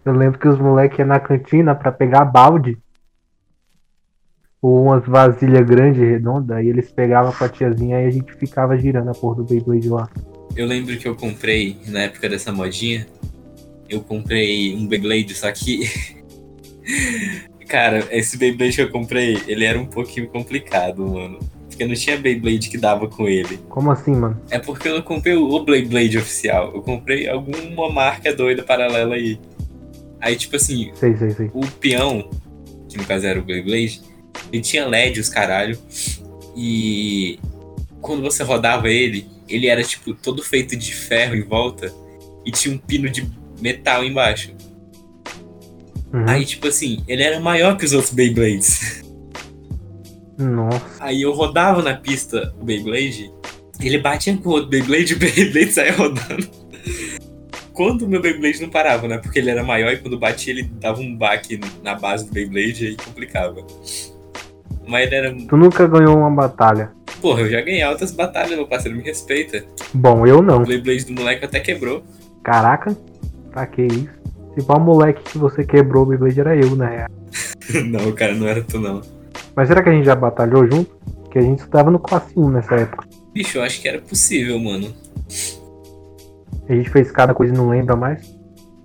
Eu 0.04 0.14
lembro 0.14 0.38
que 0.38 0.48
os 0.48 0.58
moleques 0.58 0.98
iam 0.98 1.08
na 1.08 1.20
cantina 1.20 1.74
para 1.74 1.92
pegar 1.92 2.24
balde 2.24 2.78
ou 4.62 4.84
umas 4.84 5.04
vasilhas 5.06 5.66
grandes, 5.66 6.00
redondas, 6.00 6.62
e 6.62 6.68
eles 6.68 6.90
pegavam 6.92 7.34
a 7.38 7.48
tiazinha 7.48 8.02
e 8.02 8.06
a 8.06 8.10
gente 8.10 8.32
ficava 8.34 8.76
girando 8.76 9.10
a 9.10 9.14
porra 9.14 9.36
do 9.36 9.44
Beyblade 9.44 9.88
lá. 9.88 10.08
Eu 10.54 10.66
lembro 10.66 10.96
que 10.98 11.08
eu 11.08 11.14
comprei, 11.14 11.78
na 11.88 12.00
época 12.00 12.28
dessa 12.28 12.52
modinha, 12.52 13.06
eu 13.88 14.00
comprei 14.02 14.74
um 14.74 14.86
Beyblade, 14.86 15.34
só 15.34 15.50
que. 15.52 15.80
Cara, 17.70 18.04
esse 18.10 18.36
Beyblade 18.36 18.74
que 18.74 18.82
eu 18.82 18.90
comprei, 18.90 19.40
ele 19.46 19.64
era 19.64 19.78
um 19.78 19.86
pouquinho 19.86 20.26
complicado, 20.26 21.06
mano. 21.06 21.38
Porque 21.68 21.84
não 21.86 21.94
tinha 21.94 22.16
Beyblade 22.18 22.68
que 22.68 22.76
dava 22.76 23.06
com 23.06 23.28
ele. 23.28 23.60
Como 23.68 23.92
assim, 23.92 24.10
mano? 24.10 24.40
É 24.50 24.58
porque 24.58 24.88
eu 24.88 24.94
não 24.96 25.02
comprei 25.02 25.36
o 25.36 25.64
Beyblade 25.64 26.18
oficial. 26.18 26.72
Eu 26.74 26.82
comprei 26.82 27.28
alguma 27.28 27.88
marca 27.88 28.34
doida 28.34 28.64
paralela 28.64 29.14
aí. 29.14 29.38
Aí, 30.20 30.34
tipo 30.34 30.56
assim, 30.56 30.90
Sei, 30.94 31.16
sei, 31.16 31.30
sei. 31.30 31.48
o 31.54 31.64
peão, 31.64 32.28
que 32.88 32.98
no 32.98 33.04
caso 33.04 33.24
era 33.24 33.38
o 33.38 33.42
Beyblade, 33.44 34.02
ele 34.52 34.62
tinha 34.62 34.84
LED, 34.84 35.20
os 35.20 35.28
caralho. 35.28 35.78
E 36.56 37.38
quando 38.00 38.20
você 38.20 38.42
rodava 38.42 38.88
ele, 38.90 39.28
ele 39.48 39.68
era 39.68 39.84
tipo 39.84 40.12
todo 40.12 40.42
feito 40.42 40.74
de 40.74 40.92
ferro 40.92 41.36
em 41.36 41.42
volta 41.42 41.94
e 42.44 42.50
tinha 42.50 42.74
um 42.74 42.78
pino 42.78 43.08
de 43.08 43.30
metal 43.60 44.04
embaixo. 44.04 44.52
Uhum. 46.12 46.24
Aí, 46.26 46.44
tipo 46.44 46.66
assim, 46.66 47.02
ele 47.06 47.22
era 47.22 47.38
maior 47.38 47.76
que 47.76 47.84
os 47.84 47.92
outros 47.92 48.12
Beyblades. 48.12 49.02
Nossa. 50.36 50.84
Aí 50.98 51.22
eu 51.22 51.32
rodava 51.32 51.82
na 51.82 51.94
pista 51.94 52.54
o 52.60 52.64
Beyblade, 52.64 53.30
ele 53.80 53.98
batia 53.98 54.36
com 54.36 54.48
o 54.48 54.52
outro 54.52 54.70
Beyblade 54.70 55.12
e 55.12 55.16
o 55.16 55.18
Beyblade 55.18 55.72
saía 55.72 55.92
rodando. 55.92 56.48
Quando 57.72 58.02
o 58.02 58.08
meu 58.08 58.20
Beyblade 58.20 58.60
não 58.60 58.68
parava, 58.68 59.06
né? 59.06 59.18
Porque 59.18 59.38
ele 59.38 59.50
era 59.50 59.62
maior 59.62 59.92
e 59.92 59.98
quando 59.98 60.18
batia 60.18 60.52
ele 60.52 60.64
dava 60.80 61.00
um 61.00 61.16
baque 61.16 61.60
na 61.82 61.94
base 61.94 62.26
do 62.26 62.32
Beyblade 62.32 62.84
e 62.84 62.88
aí 62.88 62.96
complicava. 62.96 63.64
Mas 64.86 65.06
ele 65.06 65.14
era. 65.14 65.34
Tu 65.34 65.56
nunca 65.56 65.86
ganhou 65.86 66.16
uma 66.18 66.30
batalha. 66.30 66.90
Porra, 67.20 67.42
eu 67.42 67.50
já 67.50 67.60
ganhei 67.60 67.82
altas 67.82 68.12
batalhas, 68.12 68.56
meu 68.56 68.66
parceiro, 68.66 68.96
me 68.96 69.04
respeita. 69.04 69.64
Bom, 69.92 70.26
eu 70.26 70.42
não. 70.42 70.62
O 70.62 70.66
Beyblade 70.66 71.04
do 71.04 71.12
moleque 71.12 71.44
até 71.44 71.60
quebrou. 71.60 72.02
Caraca, 72.42 72.96
pra 73.50 73.66
que 73.66 73.82
isso? 73.82 74.19
Se 74.54 74.64
qual 74.64 74.80
moleque 74.80 75.22
que 75.22 75.38
você 75.38 75.64
quebrou 75.64 76.02
o 76.02 76.06
Beyblade 76.06 76.40
era 76.40 76.56
eu, 76.56 76.74
na 76.76 76.86
real. 76.90 77.08
não, 77.86 78.12
cara, 78.12 78.34
não 78.34 78.46
era 78.46 78.62
tu 78.62 78.78
não. 78.80 79.00
Mas 79.54 79.68
será 79.68 79.82
que 79.82 79.88
a 79.88 79.92
gente 79.92 80.04
já 80.04 80.14
batalhou 80.16 80.66
junto? 80.70 80.90
Porque 81.22 81.38
a 81.38 81.42
gente 81.42 81.60
estudava 81.60 81.90
no 81.90 81.98
classe 81.98 82.32
1 82.36 82.50
nessa 82.50 82.74
época. 82.74 83.06
Bicho, 83.32 83.58
eu 83.58 83.62
acho 83.62 83.80
que 83.80 83.88
era 83.88 84.00
possível, 84.00 84.58
mano. 84.58 84.92
A 86.68 86.74
gente 86.74 86.90
fez 86.90 87.10
cada 87.10 87.34
coisa 87.34 87.52
e 87.54 87.56
não 87.56 87.68
lembra 87.68 87.94
mais. 87.96 88.34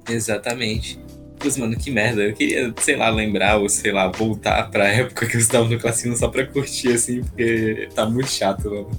Exatamente. 0.10 1.00
Mas, 1.44 1.58
mano, 1.58 1.76
que 1.76 1.92
merda. 1.92 2.22
Eu 2.24 2.34
queria, 2.34 2.74
sei 2.80 2.96
lá, 2.96 3.10
lembrar 3.10 3.58
ou, 3.58 3.70
sei 3.70 3.92
lá, 3.92 4.08
voltar 4.12 4.70
pra 4.70 4.88
época 4.88 5.26
que 5.26 5.36
eu 5.36 5.40
estava 5.42 5.68
no 5.68 5.80
Classino 5.80 6.16
só 6.16 6.28
pra 6.28 6.46
curtir, 6.46 6.94
assim, 6.94 7.22
porque 7.24 7.90
tá 7.94 8.06
muito 8.08 8.30
chato, 8.30 8.70
mano. 8.70 8.92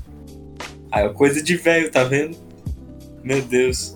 Ah, 0.90 1.00
é 1.02 1.08
coisa 1.08 1.42
de 1.42 1.56
velho, 1.56 1.90
tá 1.90 2.04
vendo? 2.04 2.36
Meu 3.24 3.42
Deus. 3.42 3.95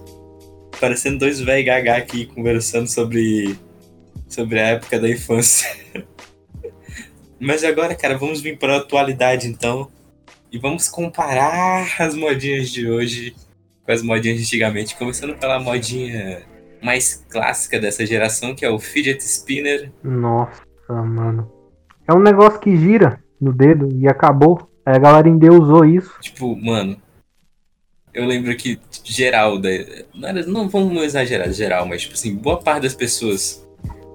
Parecendo 0.81 1.19
dois 1.19 1.41
velhos 1.41 1.67
gaga 1.67 1.97
aqui 1.97 2.25
conversando 2.25 2.89
sobre, 2.89 3.57
sobre 4.27 4.59
a 4.59 4.69
época 4.69 4.99
da 4.99 5.09
infância. 5.09 5.69
Mas 7.39 7.65
agora, 7.65 7.95
cara, 7.95 8.17
vamos 8.17 8.41
vir 8.41 8.59
pra 8.59 8.79
atualidade, 8.79 9.47
então. 9.47 9.91
E 10.51 10.59
vamos 10.59 10.89
comparar 10.89 11.87
as 12.01 12.15
modinhas 12.15 12.71
de 12.71 12.91
hoje 12.91 13.37
com 13.85 13.93
as 13.93 14.03
modinhas 14.03 14.39
de 14.39 14.45
antigamente. 14.45 14.97
Começando 14.97 15.37
pela 15.37 15.61
modinha 15.61 16.43
mais 16.83 17.25
clássica 17.29 17.79
dessa 17.79 18.05
geração, 18.05 18.55
que 18.55 18.65
é 18.65 18.71
o 18.71 18.79
fidget 18.79 19.23
spinner. 19.23 19.93
Nossa, 20.03 20.63
mano. 20.89 21.51
É 22.09 22.13
um 22.13 22.21
negócio 22.21 22.59
que 22.59 22.77
gira 22.77 23.23
no 23.41 23.53
dedo 23.53 23.89
e 23.97 24.09
acabou. 24.09 24.69
A 24.85 24.99
galera 24.99 25.29
endeusou 25.29 25.85
isso. 25.85 26.15
Tipo, 26.21 26.57
mano, 26.57 26.97
eu 28.13 28.27
lembro 28.27 28.55
que 28.57 28.79
geral, 29.05 29.59
da, 29.59 29.69
não, 30.15 30.29
era, 30.29 30.47
não 30.47 30.69
vamos 30.69 31.03
exagerar 31.03 31.53
geral, 31.53 31.87
mas 31.87 32.03
tipo 32.03 32.15
assim, 32.15 32.35
boa 32.35 32.59
parte 32.59 32.83
das 32.83 32.95
pessoas 32.95 33.67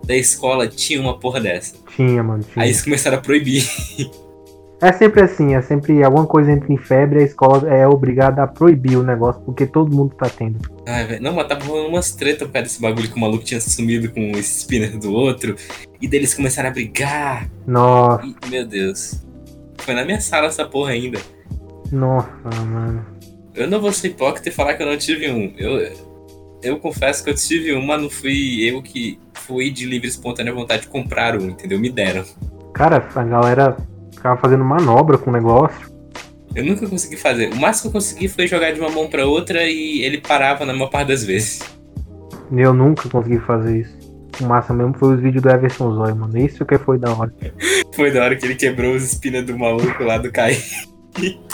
da 0.06 0.16
escola 0.16 0.68
tinha 0.68 1.02
uma 1.02 1.18
porra 1.18 1.40
dessa. 1.40 1.76
Tinha, 1.96 2.22
mano. 2.24 2.44
Tinha. 2.44 2.64
Aí 2.64 2.70
eles 2.70 2.82
começaram 2.82 3.18
a 3.18 3.22
proibir. 3.22 3.64
É 4.82 4.92
sempre 4.92 5.22
assim, 5.22 5.56
é 5.56 5.62
sempre 5.62 6.04
alguma 6.04 6.28
coisa 6.28 6.52
entra 6.52 6.72
em 6.72 6.78
febre, 6.78 7.20
a 7.20 7.24
escola 7.24 7.68
é 7.74 7.88
obrigada 7.88 8.44
a 8.44 8.48
proibir 8.48 8.98
o 8.98 9.04
negócio, 9.04 9.42
porque 9.42 9.66
todo 9.66 9.96
mundo 9.96 10.14
tá 10.16 10.30
tendo. 10.30 10.60
Ai, 10.86 11.08
velho. 11.08 11.24
Não, 11.24 11.34
mas 11.34 11.48
tava 11.48 11.64
rolando 11.66 11.88
umas 11.88 12.12
tretas 12.12 12.46
por 12.46 12.54
causa 12.54 12.68
desse 12.68 12.82
bagulho 12.82 13.10
que 13.10 13.16
o 13.16 13.20
maluco 13.20 13.44
tinha 13.44 13.60
sumido 13.62 14.12
com 14.12 14.20
esse 14.32 14.60
spinner 14.60 14.98
do 15.00 15.14
outro. 15.14 15.56
E 16.02 16.08
daí 16.08 16.20
eles 16.20 16.34
começaram 16.34 16.70
a 16.70 16.74
brigar. 16.74 17.50
Nossa. 17.66 18.26
E, 18.26 18.50
meu 18.50 18.66
Deus. 18.66 19.24
Foi 19.78 19.94
na 19.94 20.04
minha 20.04 20.20
sala 20.20 20.48
essa 20.48 20.66
porra 20.66 20.92
ainda. 20.92 21.20
Nossa, 21.92 22.30
mano. 22.66 23.15
Eu 23.56 23.70
não 23.70 23.80
vou 23.80 23.92
ser 23.92 24.10
hipócrita 24.10 24.50
e 24.50 24.52
falar 24.52 24.74
que 24.74 24.84
eu 24.84 24.88
não 24.88 24.98
tive 24.98 25.32
um. 25.32 25.54
Eu, 25.58 25.94
eu 26.62 26.80
confesso 26.80 27.24
que 27.24 27.30
eu 27.30 27.36
tive 27.36 27.74
um, 27.74 27.86
mas 27.86 28.02
não 28.02 28.10
fui 28.10 28.64
eu 28.64 28.82
que 28.82 29.20
fui 29.34 29.72
de 29.72 29.86
livre 29.86 30.08
espontânea 30.08 30.54
vontade 30.54 30.84
de 30.84 30.88
comprar 30.90 31.38
um, 31.38 31.50
entendeu? 31.50 31.80
Me 31.80 31.90
deram. 31.90 32.26
Cara, 32.74 33.08
a 33.16 33.24
galera 33.24 33.78
ficava 34.14 34.40
fazendo 34.40 34.64
manobra 34.66 35.18
com 35.18 35.30
o 35.30 35.34
negócio. 35.34 35.94
Eu 36.54 36.66
nunca 36.66 36.88
consegui 36.88 37.18
fazer. 37.18 37.52
O 37.52 37.56
máximo 37.56 37.92
que 37.92 37.98
eu 37.98 38.02
consegui 38.02 38.28
foi 38.28 38.48
jogar 38.48 38.72
de 38.72 38.80
uma 38.80 38.90
mão 38.90 39.08
pra 39.08 39.26
outra 39.26 39.64
e 39.64 40.02
ele 40.02 40.20
parava 40.20 40.66
na 40.66 40.74
maior 40.74 40.90
parte 40.90 41.10
das 41.10 41.24
vezes. 41.24 41.60
Eu 42.52 42.74
nunca 42.74 43.10
consegui 43.10 43.40
fazer 43.40 43.82
isso. 43.82 44.06
O 44.42 44.46
massa 44.46 44.74
mesmo 44.74 44.94
foi 44.98 45.16
os 45.16 45.22
vídeos 45.22 45.42
do 45.42 45.50
Everson 45.50 45.94
Zoy, 45.94 46.14
mano. 46.14 46.38
Isso 46.38 46.66
que 46.66 46.78
foi 46.78 46.98
da 46.98 47.14
hora. 47.14 47.34
Foi 47.94 48.12
da 48.12 48.24
hora 48.24 48.36
que 48.36 48.46
ele 48.46 48.56
quebrou 48.56 48.94
os 48.94 49.04
espinas 49.04 49.46
do 49.46 49.58
maluco 49.58 50.04
lá 50.04 50.18
do 50.18 50.32
Kai. 50.32 50.58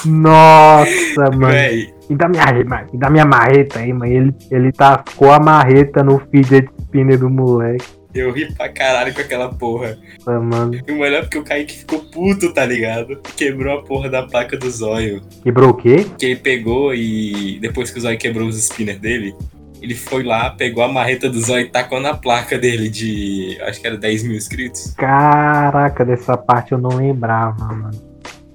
Nossa, 0.05 1.29
mano. 1.31 1.47
Véi, 1.47 1.93
Me 2.09 2.15
dá 2.15 2.27
minha, 2.27 2.45
me 2.91 2.99
dá 2.99 3.09
minha 3.09 3.25
marreta 3.25 3.79
aí, 3.79 3.93
mano. 3.93 4.11
Ele, 4.11 4.35
ele 4.49 4.71
tacou 4.71 5.31
a 5.31 5.39
marreta 5.39 6.03
no 6.03 6.19
fidget 6.31 6.67
spinner 6.81 7.17
do 7.17 7.29
moleque. 7.29 7.85
eu 8.13 8.31
ri 8.31 8.53
pra 8.53 8.67
caralho 8.69 9.13
com 9.13 9.21
aquela 9.21 9.49
porra. 9.49 9.97
Ah, 10.27 10.39
mano. 10.39 10.73
E 10.85 10.91
o 10.91 10.99
melhor 10.99 11.19
é 11.19 11.21
porque 11.21 11.37
o 11.37 11.43
Kaique 11.43 11.77
ficou 11.77 11.99
puto, 11.99 12.53
tá 12.53 12.65
ligado? 12.65 13.19
Quebrou 13.37 13.79
a 13.79 13.83
porra 13.83 14.09
da 14.09 14.23
placa 14.23 14.57
do 14.57 14.69
zóio. 14.69 15.21
Quebrou 15.43 15.69
o 15.69 15.73
quê? 15.73 16.05
Que 16.17 16.25
ele 16.25 16.35
pegou 16.37 16.93
e 16.93 17.57
depois 17.61 17.89
que 17.91 17.97
o 17.97 18.01
zóio 18.01 18.17
quebrou 18.17 18.47
os 18.47 18.61
spinners 18.61 18.99
dele, 18.99 19.33
ele 19.81 19.95
foi 19.95 20.23
lá, 20.23 20.49
pegou 20.51 20.83
a 20.83 20.87
marreta 20.87 21.29
do 21.29 21.39
zóio 21.39 21.65
e 21.65 21.69
tacou 21.69 21.99
na 22.01 22.13
placa 22.13 22.57
dele 22.57 22.89
de. 22.89 23.57
acho 23.61 23.79
que 23.79 23.87
era 23.87 23.97
10 23.97 24.23
mil 24.23 24.35
inscritos. 24.35 24.93
Caraca, 24.97 26.03
dessa 26.03 26.35
parte 26.35 26.73
eu 26.73 26.77
não 26.77 26.97
lembrava, 26.97 27.65
mano. 27.73 28.10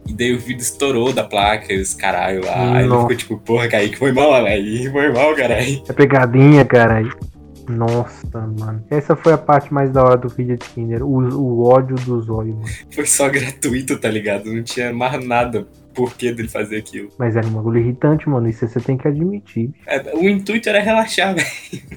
E 0.08 0.12
daí 0.12 0.34
o 0.34 0.38
vídeo 0.38 0.62
estourou 0.62 1.12
da 1.12 1.25
placa 1.25 1.72
e 1.72 1.80
os 1.80 1.94
caralho 1.94 2.44
lá. 2.44 2.76
Aí 2.76 2.84
ele 2.84 2.94
ficou 2.94 3.16
tipo, 3.16 3.38
porra, 3.38 3.68
Kaique, 3.68 3.96
foi 3.96 4.12
mal, 4.12 4.32
velho. 4.42 4.92
Foi 4.92 5.12
mal, 5.12 5.34
caralho. 5.34 5.82
É 5.88 5.92
pegadinha, 5.92 6.64
cara. 6.64 7.02
Nossa, 7.68 8.46
mano. 8.58 8.84
Essa 8.90 9.16
foi 9.16 9.32
a 9.32 9.38
parte 9.38 9.75
mais 9.75 9.90
da 9.90 10.04
hora 10.04 10.16
do 10.16 10.30
fidget 10.30 10.64
spinner. 10.64 11.02
O, 11.02 11.18
o 11.18 11.64
ódio 11.64 11.96
do 11.96 12.20
zóio, 12.22 12.54
mano. 12.54 12.68
Foi 12.90 13.06
só 13.06 13.28
gratuito, 13.28 13.98
tá 13.98 14.08
ligado? 14.08 14.52
Não 14.52 14.62
tinha 14.62 14.92
mais 14.92 15.25
nada 15.26 15.66
por 15.97 16.15
que 16.15 16.31
dele 16.31 16.49
fazer 16.49 16.76
aquilo. 16.76 17.09
Mas 17.19 17.35
era 17.35 17.47
um 17.47 17.50
bagulho 17.50 17.81
irritante, 17.81 18.29
mano. 18.29 18.49
Isso 18.49 18.69
você 18.69 18.79
tem 18.79 18.99
que 18.99 19.09
admitir. 19.09 19.71
É, 19.87 20.15
o 20.15 20.29
intuito 20.29 20.69
era 20.69 20.79
relaxar, 20.79 21.35
velho. 21.35 21.47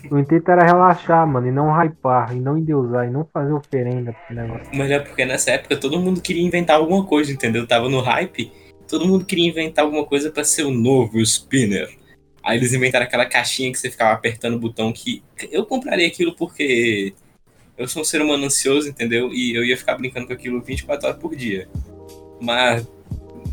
O 0.10 0.18
intuito 0.18 0.50
era 0.50 0.64
relaxar, 0.64 1.28
mano, 1.28 1.48
e 1.48 1.52
não 1.52 1.70
hypar, 1.70 2.36
e 2.36 2.40
não 2.40 2.58
endeusar, 2.58 3.08
e 3.08 3.12
não 3.12 3.28
fazer 3.32 3.52
oferenda 3.52 4.14
pro 4.14 4.36
negócio. 4.36 4.68
Mas 4.74 4.90
é 4.90 5.00
porque 5.00 5.26
nessa 5.26 5.52
época 5.52 5.76
todo 5.76 6.00
mundo 6.00 6.22
queria 6.22 6.42
inventar 6.42 6.78
alguma 6.78 7.06
coisa, 7.06 7.32
entendeu? 7.32 7.68
Tava 7.68 7.90
no 7.90 8.00
hype, 8.00 8.52
todo 8.88 9.06
mundo 9.06 9.26
queria 9.26 9.48
inventar 9.48 9.84
alguma 9.84 10.06
coisa 10.06 10.32
pra 10.32 10.44
ser 10.44 10.64
o 10.64 10.72
novo 10.72 11.20
spinner. 11.20 11.90
Aí 12.42 12.58
eles 12.58 12.74
inventaram 12.74 13.06
aquela 13.06 13.26
caixinha 13.26 13.72
que 13.72 13.78
você 13.78 13.92
ficava 13.92 14.14
apertando 14.14 14.56
o 14.56 14.60
botão 14.60 14.94
que 14.94 15.22
eu 15.52 15.66
compraria 15.66 16.08
aquilo 16.08 16.34
porque 16.36 17.14
eu 17.78 17.88
sou 17.88 18.02
um 18.02 18.06
ser 18.06 18.22
humano 18.22 18.46
ansioso, 18.46 18.88
entendeu? 18.88 19.32
E 19.34 19.56
eu 19.56 19.64
ia 19.64 19.78
ficar 19.78 19.96
brincando 19.96 20.28
com 20.28 20.34
aquilo 20.34 20.62
24 20.62 21.08
horas 21.08 21.20
por 21.20 21.36
dia. 21.36 21.68
Mas 22.42 22.88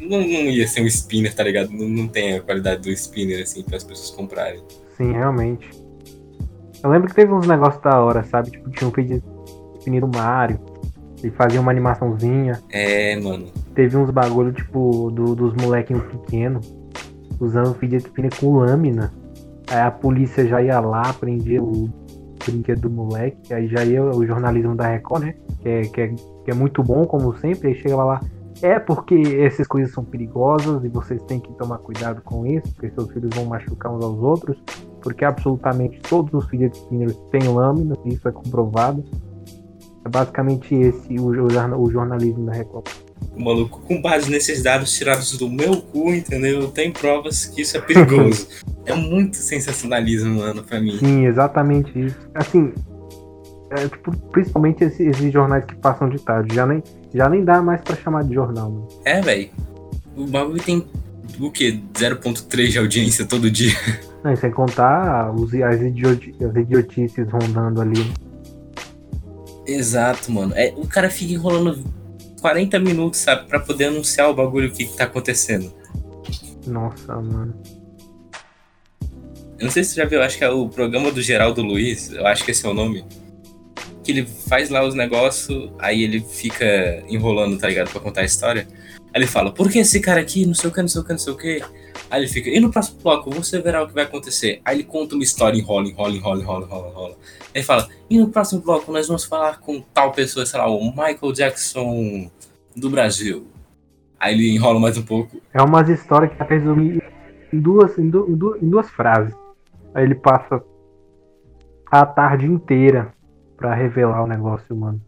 não, 0.00 0.19
não 0.21 0.25
ia 0.26 0.67
ser 0.69 0.83
um 0.83 0.87
spinner, 0.87 1.35
tá 1.35 1.43
ligado? 1.43 1.71
Não, 1.71 1.88
não 1.88 2.09
tem 2.09 2.35
a 2.37 2.41
qualidade 2.41 2.83
do 2.83 2.91
spinner, 2.91 3.43
assim, 3.43 3.62
para 3.62 3.76
as 3.76 3.85
pessoas 3.85 4.11
comprarem. 4.11 4.62
Sim, 4.97 5.12
realmente. 5.12 5.69
Eu 6.83 6.91
lembro 6.91 7.09
que 7.09 7.15
teve 7.15 7.33
uns 7.33 7.47
negócios 7.47 7.83
da 7.83 8.00
hora, 8.00 8.23
sabe? 8.25 8.50
Tipo, 8.50 8.71
tinha 8.71 8.88
um 8.88 8.93
spinner 9.79 10.00
do 10.07 10.09
Mario, 10.17 10.59
ele 11.23 11.33
fazia 11.33 11.61
uma 11.61 11.71
animaçãozinha. 11.71 12.61
É, 12.71 13.17
mano. 13.21 13.47
Teve 13.75 13.97
uns 13.97 14.11
bagulho, 14.11 14.53
tipo, 14.53 15.11
do- 15.11 15.35
dos 15.35 15.55
molequinhos 15.55 16.05
pequenos, 16.05 16.73
usando 17.41 17.71
o 17.71 17.75
fidget 17.75 18.05
spinner 18.07 18.35
com 18.38 18.57
lâmina. 18.57 19.12
Aí 19.69 19.81
a 19.81 19.91
polícia 19.91 20.47
já 20.47 20.62
ia 20.62 20.79
lá, 20.81 21.12
prendia 21.15 21.62
o 21.62 21.91
brinquedo 22.45 22.83
do 22.83 22.91
moleque, 22.91 23.53
aí 23.53 23.67
já 23.67 23.85
ia 23.85 24.05
o 24.05 24.25
jornalismo 24.25 24.76
da 24.76 24.87
Record, 24.88 25.25
né? 25.25 25.35
Que 25.61 25.69
é, 25.69 25.83
que 25.83 26.00
é, 26.00 26.09
que 26.45 26.50
é 26.50 26.55
muito 26.55 26.83
bom, 26.83 27.05
como 27.05 27.37
sempre, 27.38 27.69
aí 27.69 27.75
chegava 27.75 28.05
lá. 28.05 28.21
É 28.62 28.78
porque 28.78 29.14
essas 29.40 29.66
coisas 29.66 29.92
são 29.92 30.04
perigosas 30.04 30.82
e 30.84 30.88
vocês 30.88 31.22
têm 31.25 31.38
que 31.38 31.52
tomar 31.54 31.78
cuidado 31.78 32.22
com 32.22 32.46
isso, 32.46 32.72
porque 32.75 32.90
seus 32.90 33.10
filhos 33.12 33.30
vão 33.34 33.44
machucar 33.44 33.92
uns 33.92 34.02
aos 34.04 34.18
outros, 34.18 34.56
porque 35.02 35.25
absolutamente 35.25 36.00
todos 36.08 36.32
os 36.32 36.48
fidget 36.48 36.76
spinners 36.76 37.16
têm 37.30 37.46
lâmina, 37.48 37.96
isso 38.06 38.26
é 38.26 38.32
comprovado. 38.32 39.04
É 40.04 40.08
basicamente 40.08 40.75
esse 40.75 41.18
o, 41.18 41.26
o 41.26 41.50
jorna- 41.50 41.76
o 41.76 41.90
jornalismo 41.90 42.46
da 42.46 42.52
Record. 42.52 42.86
O 43.36 43.42
maluco, 43.42 43.80
com 43.80 44.00
base 44.00 44.30
nesses 44.30 44.62
dados 44.62 44.92
tirados 44.92 45.36
do 45.36 45.50
meu 45.50 45.82
cu, 45.82 46.10
entendeu? 46.14 46.68
Tem 46.68 46.92
provas 46.92 47.44
que 47.46 47.62
isso 47.62 47.76
é 47.76 47.80
perigoso. 47.80 48.46
é 48.86 48.94
muito 48.94 49.36
sensacionalismo, 49.36 50.36
mano, 50.38 50.62
pra 50.62 50.80
mim. 50.80 50.96
Sim, 50.98 51.26
exatamente 51.26 51.98
isso. 52.06 52.16
Assim, 52.34 52.72
é, 53.78 53.88
tipo, 53.88 54.16
principalmente 54.33 54.85
esse- 54.85 55.04
esses 55.04 55.33
jornais 55.33 55.64
que 55.64 55.75
passam 55.76 56.09
de 56.09 56.18
tarde. 56.18 56.54
Já 56.54 56.66
nem, 56.66 56.83
já 57.14 57.28
nem 57.28 57.45
dá 57.45 57.61
mais 57.62 57.80
pra 57.83 57.97
chamar 57.97 58.25
de 58.25 58.35
jornal, 58.35 58.71
mano. 58.71 58.88
É, 59.04 59.21
velho. 59.21 59.50
O 60.16 60.26
bagulho 60.26 60.62
tem 60.62 60.87
o 61.40 61.50
quê? 61.50 61.80
0.3 61.95 62.68
de 62.73 62.78
audiência 62.78 63.25
todo 63.26 63.50
dia. 63.50 63.73
Não, 64.25 64.33
e 64.33 64.37
sem 64.37 64.50
contar 64.50 65.30
os, 65.33 65.52
as, 65.54 65.80
idioti- 65.80 66.35
as 66.42 66.56
idiotices 66.56 67.28
rondando 67.30 67.80
ali. 67.80 68.12
Exato, 69.66 70.30
mano. 70.33 70.52
É, 70.56 70.73
o 70.76 70.87
cara 70.87 71.11
fica 71.11 71.33
enrolando 71.33 71.85
40 72.40 72.78
minutos, 72.78 73.21
sabe? 73.21 73.47
Pra 73.49 73.61
poder 73.61 73.87
anunciar 73.87 74.28
o 74.30 74.35
bagulho, 74.35 74.68
o 74.68 74.73
que, 74.73 74.85
que 74.87 74.97
tá 74.97 75.04
acontecendo. 75.04 75.73
Nossa, 76.66 77.14
mano. 77.16 77.54
Eu 79.59 79.64
não 79.64 79.71
sei 79.71 79.85
se 79.85 79.90
você 79.90 80.02
já 80.02 80.06
viu, 80.09 80.23
acho 80.23 80.37
que 80.38 80.45
é 80.45 80.50
o 80.50 80.68
programa 80.68 81.11
do 81.11 81.23
Geraldo 81.23 81.62
Luiz, 81.62 82.12
eu 82.12 82.26
acho 82.26 82.45
que 82.45 82.50
esse 82.50 82.66
é 82.66 82.68
o 82.68 82.75
nome. 82.75 83.04
Que 84.06 84.12
ele 84.12 84.25
faz 84.25 84.70
lá 84.70 84.84
os 84.86 84.94
negócios, 84.94 85.68
aí 85.80 86.04
ele 86.04 86.20
fica 86.20 87.02
enrolando, 87.08 87.58
tá 87.58 87.66
ligado? 87.66 87.90
Pra 87.90 88.00
contar 88.00 88.20
a 88.20 88.25
história. 88.25 88.64
Aí 89.12 89.20
ele 89.20 89.26
fala, 89.26 89.50
por 89.52 89.68
que 89.68 89.80
esse 89.80 89.98
cara 89.98 90.20
aqui, 90.20 90.46
não 90.46 90.54
sei 90.54 90.70
o 90.70 90.72
que, 90.72 90.80
não 90.80 90.86
sei 90.86 91.00
o 91.00 91.04
que, 91.04 91.10
não 91.10 91.18
sei 91.18 91.32
o 91.32 91.36
que. 91.36 91.60
Aí 92.08 92.20
ele 92.22 92.28
fica, 92.28 92.48
e 92.48 92.60
no 92.60 92.70
próximo 92.70 93.00
bloco, 93.02 93.30
você 93.30 93.60
verá 93.60 93.82
o 93.82 93.88
que 93.88 93.92
vai 93.94 94.04
acontecer. 94.04 94.60
Aí 94.64 94.76
ele 94.76 94.84
conta 94.84 95.16
uma 95.16 95.25
história, 95.25 95.58
enrola, 95.58 95.88
enrola, 95.88 96.14
enrola, 96.14 96.40
enrola, 96.40 96.66
enrola, 96.66 96.88
enrola. 96.90 97.14
Aí 97.46 97.50
ele 97.56 97.64
fala, 97.64 97.88
e 98.08 98.16
no 98.16 98.28
próximo 98.28 98.60
bloco 98.60 98.92
nós 98.92 99.08
vamos 99.08 99.25
falar 99.25 99.58
com 99.58 99.80
tal 99.92 100.12
pessoa, 100.12 100.46
sei 100.46 100.60
lá, 100.60 100.68
o 100.68 100.84
Michael 100.90 101.32
Jackson 101.32 102.30
do 102.76 102.88
Brasil. 102.88 103.44
Aí 104.20 104.34
ele 104.34 104.54
enrola 104.54 104.78
mais 104.78 104.96
um 104.96 105.02
pouco. 105.02 105.40
É 105.52 105.60
umas 105.60 105.88
histórias 105.88 106.30
que 106.30 106.36
tá 106.38 106.44
resumir 106.44 107.02
em 107.52 107.58
duas, 107.58 107.98
em, 107.98 108.08
du- 108.08 108.30
em 108.30 108.34
du- 108.36 108.56
em 108.62 108.70
duas 108.70 108.88
frases. 108.88 109.34
Aí 109.92 110.04
ele 110.04 110.14
passa 110.14 110.62
a 111.90 112.06
tarde 112.06 112.46
inteira 112.46 113.15
pra 113.56 113.75
revelar 113.75 114.22
o 114.22 114.26
negócio, 114.26 114.75
mano. 114.76 115.00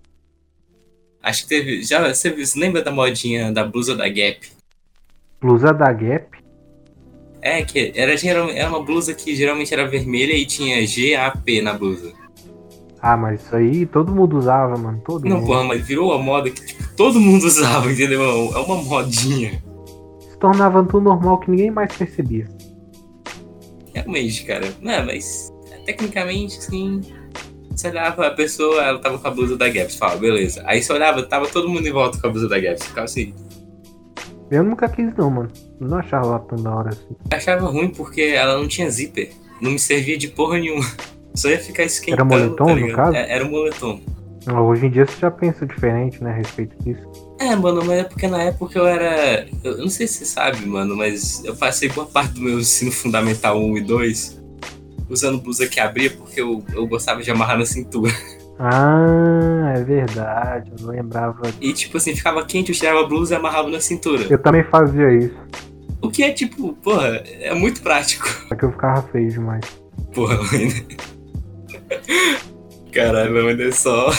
Acho 1.22 1.42
que 1.42 1.48
teve. 1.48 1.82
Já 1.82 2.12
você 2.12 2.34
lembra 2.56 2.82
da 2.82 2.90
modinha 2.90 3.52
da 3.52 3.64
blusa 3.64 3.94
da 3.94 4.08
Gap? 4.08 4.40
Blusa 5.40 5.72
da 5.72 5.92
Gap. 5.92 6.38
É, 7.40 7.62
que 7.62 7.92
era, 7.94 8.16
geral, 8.16 8.50
era 8.50 8.68
uma 8.68 8.82
blusa 8.82 9.14
que 9.14 9.34
geralmente 9.36 9.72
era 9.72 9.86
vermelha 9.86 10.32
e 10.32 10.44
tinha 10.44 10.80
GAP 10.80 11.62
na 11.62 11.72
blusa. 11.72 12.12
Ah, 13.00 13.16
mas 13.16 13.42
isso 13.42 13.54
aí 13.54 13.86
todo 13.86 14.12
mundo 14.12 14.36
usava, 14.36 14.76
mano. 14.76 15.00
Todo 15.04 15.24
Não, 15.28 15.36
mundo. 15.36 15.46
porra, 15.46 15.64
mas 15.64 15.86
virou 15.86 16.10
uma 16.10 16.18
moda 16.18 16.50
que 16.50 16.66
tipo, 16.66 16.82
todo 16.96 17.20
mundo 17.20 17.44
usava, 17.46 17.90
entendeu? 17.92 18.22
É 18.22 18.58
uma 18.58 18.82
modinha. 18.82 19.62
Se 20.20 20.36
tornava 20.38 20.82
tudo 20.84 21.02
normal 21.02 21.38
que 21.38 21.50
ninguém 21.50 21.70
mais 21.70 21.94
percebia. 21.96 22.48
Realmente, 23.94 24.44
cara. 24.44 24.74
Não, 24.80 25.06
mas 25.06 25.48
tecnicamente, 25.86 26.58
assim. 26.58 27.00
Você 27.78 27.90
olhava 27.90 28.26
a 28.26 28.30
pessoa, 28.32 28.82
ela 28.82 28.99
tava 28.99 29.20
com 29.20 29.28
a 29.28 29.30
blusa 29.30 29.56
da 29.56 29.68
Gap. 29.68 29.92
Você 29.92 29.97
fala, 29.97 30.16
beleza. 30.16 30.61
Aí 30.66 30.82
você 30.82 30.92
olhava, 30.92 31.23
tava 31.23 31.47
todo 31.47 31.68
mundo 31.68 31.87
em 31.87 31.92
volta 31.92 32.20
com 32.20 32.26
a 32.26 32.30
blusa 32.30 32.49
da 32.49 32.58
Gap. 32.58 32.76
Você 32.76 32.88
ficava 32.88 33.04
assim. 33.04 33.32
Eu 34.50 34.64
nunca 34.64 34.88
quis 34.88 35.14
não, 35.14 35.30
mano. 35.30 35.49
Eu 35.80 35.87
não 35.87 35.99
achava 35.99 36.26
lá 36.26 36.38
tão 36.40 36.61
da 36.61 36.75
hora 36.75 36.88
assim. 36.88 37.06
Eu 37.30 37.37
achava 37.37 37.66
ruim 37.70 37.90
porque 37.90 38.20
ela 38.20 38.58
não 38.58 38.66
tinha 38.66 38.90
zíper. 38.90 39.30
Não 39.61 39.70
me 39.70 39.78
servia 39.78 40.18
de 40.18 40.26
porra 40.26 40.58
nenhuma. 40.58 40.85
Só 41.37 41.50
ia 41.50 41.61
ficar 41.61 41.85
esquentando. 41.85 42.25
moletom, 42.25 42.66
tá 42.66 42.75
no 42.75 42.92
caso? 42.92 43.14
É, 43.16 43.32
era 43.32 43.44
um 43.44 43.50
moletom. 43.50 44.00
Hoje 44.52 44.87
em 44.87 44.90
dia 44.90 45.06
você 45.06 45.20
já 45.20 45.30
pensa 45.30 45.64
diferente, 45.64 46.25
né, 46.25 46.30
a 46.30 46.35
respeito 46.35 46.75
disso. 46.82 47.06
É, 47.38 47.54
mano, 47.54 47.85
mas 47.85 47.99
é 48.00 48.04
porque 48.04 48.26
na 48.26 48.42
época 48.42 48.76
eu 48.76 48.88
era. 48.88 49.47
Eu 49.62 49.78
não 49.78 49.88
sei 49.88 50.08
se 50.08 50.14
você 50.14 50.25
sabe, 50.25 50.66
mano, 50.66 50.97
mas 50.97 51.44
eu 51.44 51.54
passei 51.54 51.88
boa 51.90 52.06
parte 52.08 52.32
do 52.32 52.40
meu 52.40 52.58
ensino 52.58 52.90
fundamental 52.90 53.61
1 53.61 53.76
e 53.76 53.80
2 53.82 54.38
usando 55.08 55.40
blusa 55.40 55.66
que 55.66 55.80
abria 55.80 56.10
porque 56.10 56.40
eu, 56.40 56.62
eu 56.72 56.86
gostava 56.86 57.22
de 57.22 57.30
amarrar 57.30 57.58
na 57.58 57.66
cintura. 57.66 58.12
Ah, 58.60 59.72
é 59.76 59.84
verdade. 59.84 60.72
Eu 60.76 60.84
não 60.84 60.90
lembrava. 60.92 61.42
E 61.60 61.72
tipo 61.72 61.96
assim, 61.96 62.14
ficava 62.14 62.44
quente, 62.44 62.72
eu 62.72 62.76
tirava 62.76 63.00
a 63.02 63.06
blusa 63.06 63.34
e 63.34 63.36
amarrava 63.36 63.70
na 63.70 63.80
cintura. 63.80 64.26
Eu 64.28 64.38
também 64.38 64.64
fazia 64.64 65.12
isso. 65.12 65.36
O 66.02 66.10
que 66.10 66.22
é 66.22 66.32
tipo, 66.32 66.72
porra, 66.74 67.22
é 67.24 67.54
muito 67.54 67.80
prático. 67.82 68.28
Só 68.48 68.54
que 68.56 68.64
eu 68.64 68.72
ficava 68.72 69.02
feio 69.08 69.30
demais. 69.30 69.64
Porra, 70.12 70.36
mano. 70.36 70.98
Caralho, 72.92 73.32
mano, 73.32 73.62
é 73.62 73.70
só 73.70 74.10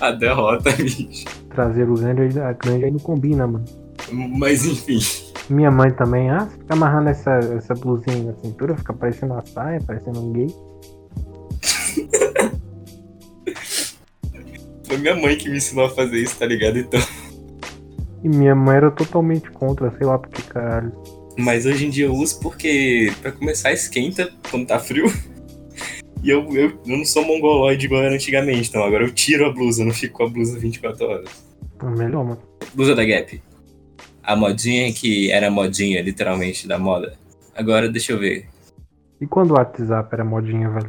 a 0.00 0.10
derrota, 0.10 0.70
bicho. 0.72 1.24
Traseiro 1.54 1.94
grande, 1.94 2.38
a 2.40 2.52
grande 2.52 2.84
aí 2.84 2.90
não 2.90 2.98
combina, 2.98 3.46
mano. 3.46 3.64
Mas 4.12 4.66
enfim. 4.66 4.98
Minha 5.50 5.70
mãe 5.70 5.90
também, 5.90 6.30
ah, 6.30 6.46
você 6.46 6.56
fica 6.56 6.74
amarrando 6.74 7.08
essa, 7.08 7.32
essa 7.56 7.74
blusinha 7.74 8.22
na 8.22 8.34
cintura, 8.34 8.76
fica 8.76 8.92
parecendo 8.92 9.32
uma 9.32 9.44
saia, 9.44 9.80
parecendo 9.84 10.20
um 10.20 10.32
gay. 10.32 10.46
Foi 14.86 14.96
minha 14.96 15.16
mãe 15.16 15.36
que 15.36 15.48
me 15.48 15.56
ensinou 15.56 15.86
a 15.86 15.90
fazer 15.90 16.18
isso, 16.18 16.38
tá 16.38 16.46
ligado? 16.46 16.78
Então. 16.78 17.00
E 18.22 18.28
minha 18.28 18.54
mãe 18.54 18.76
era 18.76 18.92
totalmente 18.92 19.50
contra, 19.50 19.90
sei 19.98 20.06
lá 20.06 20.18
por 20.18 20.28
que 20.28 20.42
caralho. 20.42 20.92
Mas 21.36 21.66
hoje 21.66 21.86
em 21.86 21.90
dia 21.90 22.06
eu 22.06 22.14
uso 22.14 22.38
porque, 22.38 23.12
pra 23.20 23.32
começar, 23.32 23.72
esquenta 23.72 24.30
quando 24.50 24.66
tá 24.66 24.78
frio. 24.78 25.06
E 26.22 26.30
eu, 26.30 26.44
eu, 26.54 26.78
eu 26.86 26.98
não 26.98 27.04
sou 27.04 27.24
mongoloide 27.24 27.86
igual 27.86 28.02
era 28.02 28.14
antigamente, 28.14 28.68
então 28.68 28.84
agora 28.84 29.04
eu 29.04 29.10
tiro 29.10 29.46
a 29.46 29.52
blusa, 29.52 29.84
não 29.84 29.92
fico 29.92 30.18
com 30.18 30.24
a 30.24 30.28
blusa 30.28 30.58
24 30.58 31.06
horas. 31.06 31.30
É 31.82 31.86
melhor, 31.86 32.24
mano. 32.24 32.38
Blusa 32.74 32.94
da 32.94 33.04
Gap. 33.04 33.49
A 34.30 34.36
modinha 34.36 34.92
que 34.92 35.28
era 35.32 35.50
modinha, 35.50 36.00
literalmente, 36.00 36.68
da 36.68 36.78
moda. 36.78 37.14
Agora, 37.52 37.88
deixa 37.88 38.12
eu 38.12 38.18
ver. 38.20 38.46
E 39.20 39.26
quando 39.26 39.50
o 39.50 39.54
WhatsApp 39.54 40.08
era 40.12 40.24
modinha, 40.24 40.70
velho? 40.70 40.86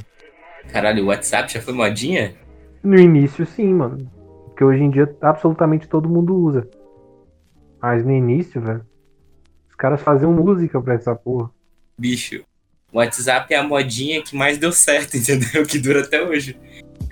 Caralho, 0.72 1.06
o 1.06 1.08
WhatsApp 1.08 1.52
já 1.52 1.60
foi 1.60 1.74
modinha? 1.74 2.36
No 2.84 3.00
início, 3.00 3.44
sim, 3.48 3.74
mano. 3.74 4.08
Porque 4.46 4.64
hoje 4.64 4.84
em 4.84 4.92
dia 4.92 5.12
absolutamente 5.20 5.90
todo 5.90 6.08
mundo 6.08 6.36
usa. 6.36 6.70
Mas 7.82 8.06
no 8.06 8.12
início, 8.12 8.62
velho, 8.62 8.86
os 9.68 9.74
caras 9.74 10.04
faziam 10.04 10.32
música 10.32 10.80
pra 10.80 10.94
essa 10.94 11.16
porra. 11.16 11.50
Bicho, 11.98 12.44
o 12.94 13.00
WhatsApp 13.00 13.52
é 13.56 13.58
a 13.58 13.64
modinha 13.64 14.22
que 14.22 14.36
mais 14.36 14.60
deu 14.60 14.72
certo, 14.72 15.18
entendeu? 15.18 15.66
Que 15.66 15.80
dura 15.80 16.02
até 16.02 16.22
hoje. 16.22 16.56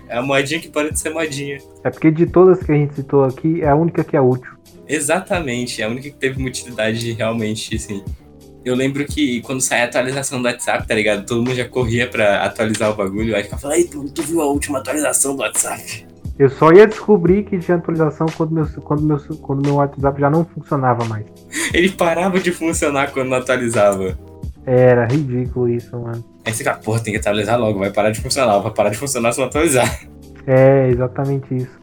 É 0.08 0.20
a 0.20 0.22
modinha 0.22 0.60
que 0.62 0.70
pode 0.70 1.00
ser 1.00 1.10
modinha. 1.10 1.58
É 1.84 1.90
porque 1.90 2.12
de 2.12 2.28
todas 2.28 2.62
que 2.62 2.72
a 2.72 2.76
gente 2.76 2.94
citou 2.94 3.24
aqui, 3.24 3.64
é 3.64 3.70
a 3.70 3.76
única 3.76 4.04
que 4.04 4.16
é 4.16 4.22
útil. 4.22 4.59
Exatamente, 4.90 5.82
é 5.82 5.86
a 5.86 5.88
única 5.88 6.10
que 6.10 6.16
teve 6.16 6.40
uma 6.40 6.48
utilidade 6.48 7.12
realmente, 7.12 7.76
assim. 7.76 8.04
Eu 8.66 8.76
lembro 8.76 9.06
que 9.06 9.42
quando 9.42 9.62
saía 9.62 9.84
a 9.84 9.86
atualização 9.86 10.42
do 10.42 10.48
WhatsApp, 10.48 10.88
tá 10.88 10.96
ligado? 10.96 11.26
Todo 11.26 11.38
mundo 11.38 11.56
já 11.56 11.68
corria 11.68 12.08
pra 12.08 12.44
atualizar 12.44 12.92
o 12.92 12.96
bagulho. 12.96 13.36
Aí 13.36 13.44
ficava, 13.44 13.72
aí, 13.72 13.86
tu, 13.86 14.04
tu 14.12 14.22
viu 14.24 14.42
a 14.42 14.46
última 14.46 14.80
atualização 14.80 15.36
do 15.36 15.44
WhatsApp? 15.44 16.08
Eu 16.38 16.50
só 16.50 16.72
ia 16.72 16.88
descobrir 16.88 17.44
que 17.44 17.60
tinha 17.60 17.78
atualização 17.78 18.26
quando 18.36 18.52
meu, 18.52 18.68
quando 18.82 19.04
meu, 19.04 19.18
quando 19.42 19.66
meu 19.66 19.76
WhatsApp 19.76 20.20
já 20.20 20.30
não 20.30 20.44
funcionava 20.46 21.06
mais. 21.06 21.26
Ele 21.74 21.90
parava 21.90 22.40
de 22.40 22.52
funcionar 22.52 23.12
quando 23.12 23.30
não 23.30 23.38
atualizava. 23.38 24.18
Era 24.66 25.06
ridículo 25.06 25.70
isso, 25.70 25.98
mano. 25.98 26.24
Aí 26.46 26.52
você 26.52 26.60
fica, 26.60 26.74
porra, 26.76 27.00
tem 27.00 27.14
que 27.14 27.20
atualizar 27.20 27.60
logo, 27.60 27.80
vai 27.80 27.92
parar 27.92 28.12
de 28.12 28.22
funcionar, 28.22 28.60
vai 28.60 28.74
parar 28.74 28.90
de 28.90 28.98
funcionar 28.98 29.32
se 29.32 29.40
não 29.40 29.48
atualizar. 29.48 30.02
É, 30.48 30.90
exatamente 30.90 31.56
isso. 31.56 31.79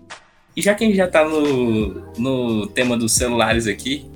E 0.56 0.62
já 0.62 0.74
que 0.74 0.84
a 0.84 0.86
gente 0.86 0.96
já 0.96 1.06
tá 1.06 1.24
no, 1.24 2.02
no 2.18 2.66
tema 2.68 2.96
dos 2.96 3.12
celulares 3.12 3.66
aqui, 3.66 4.10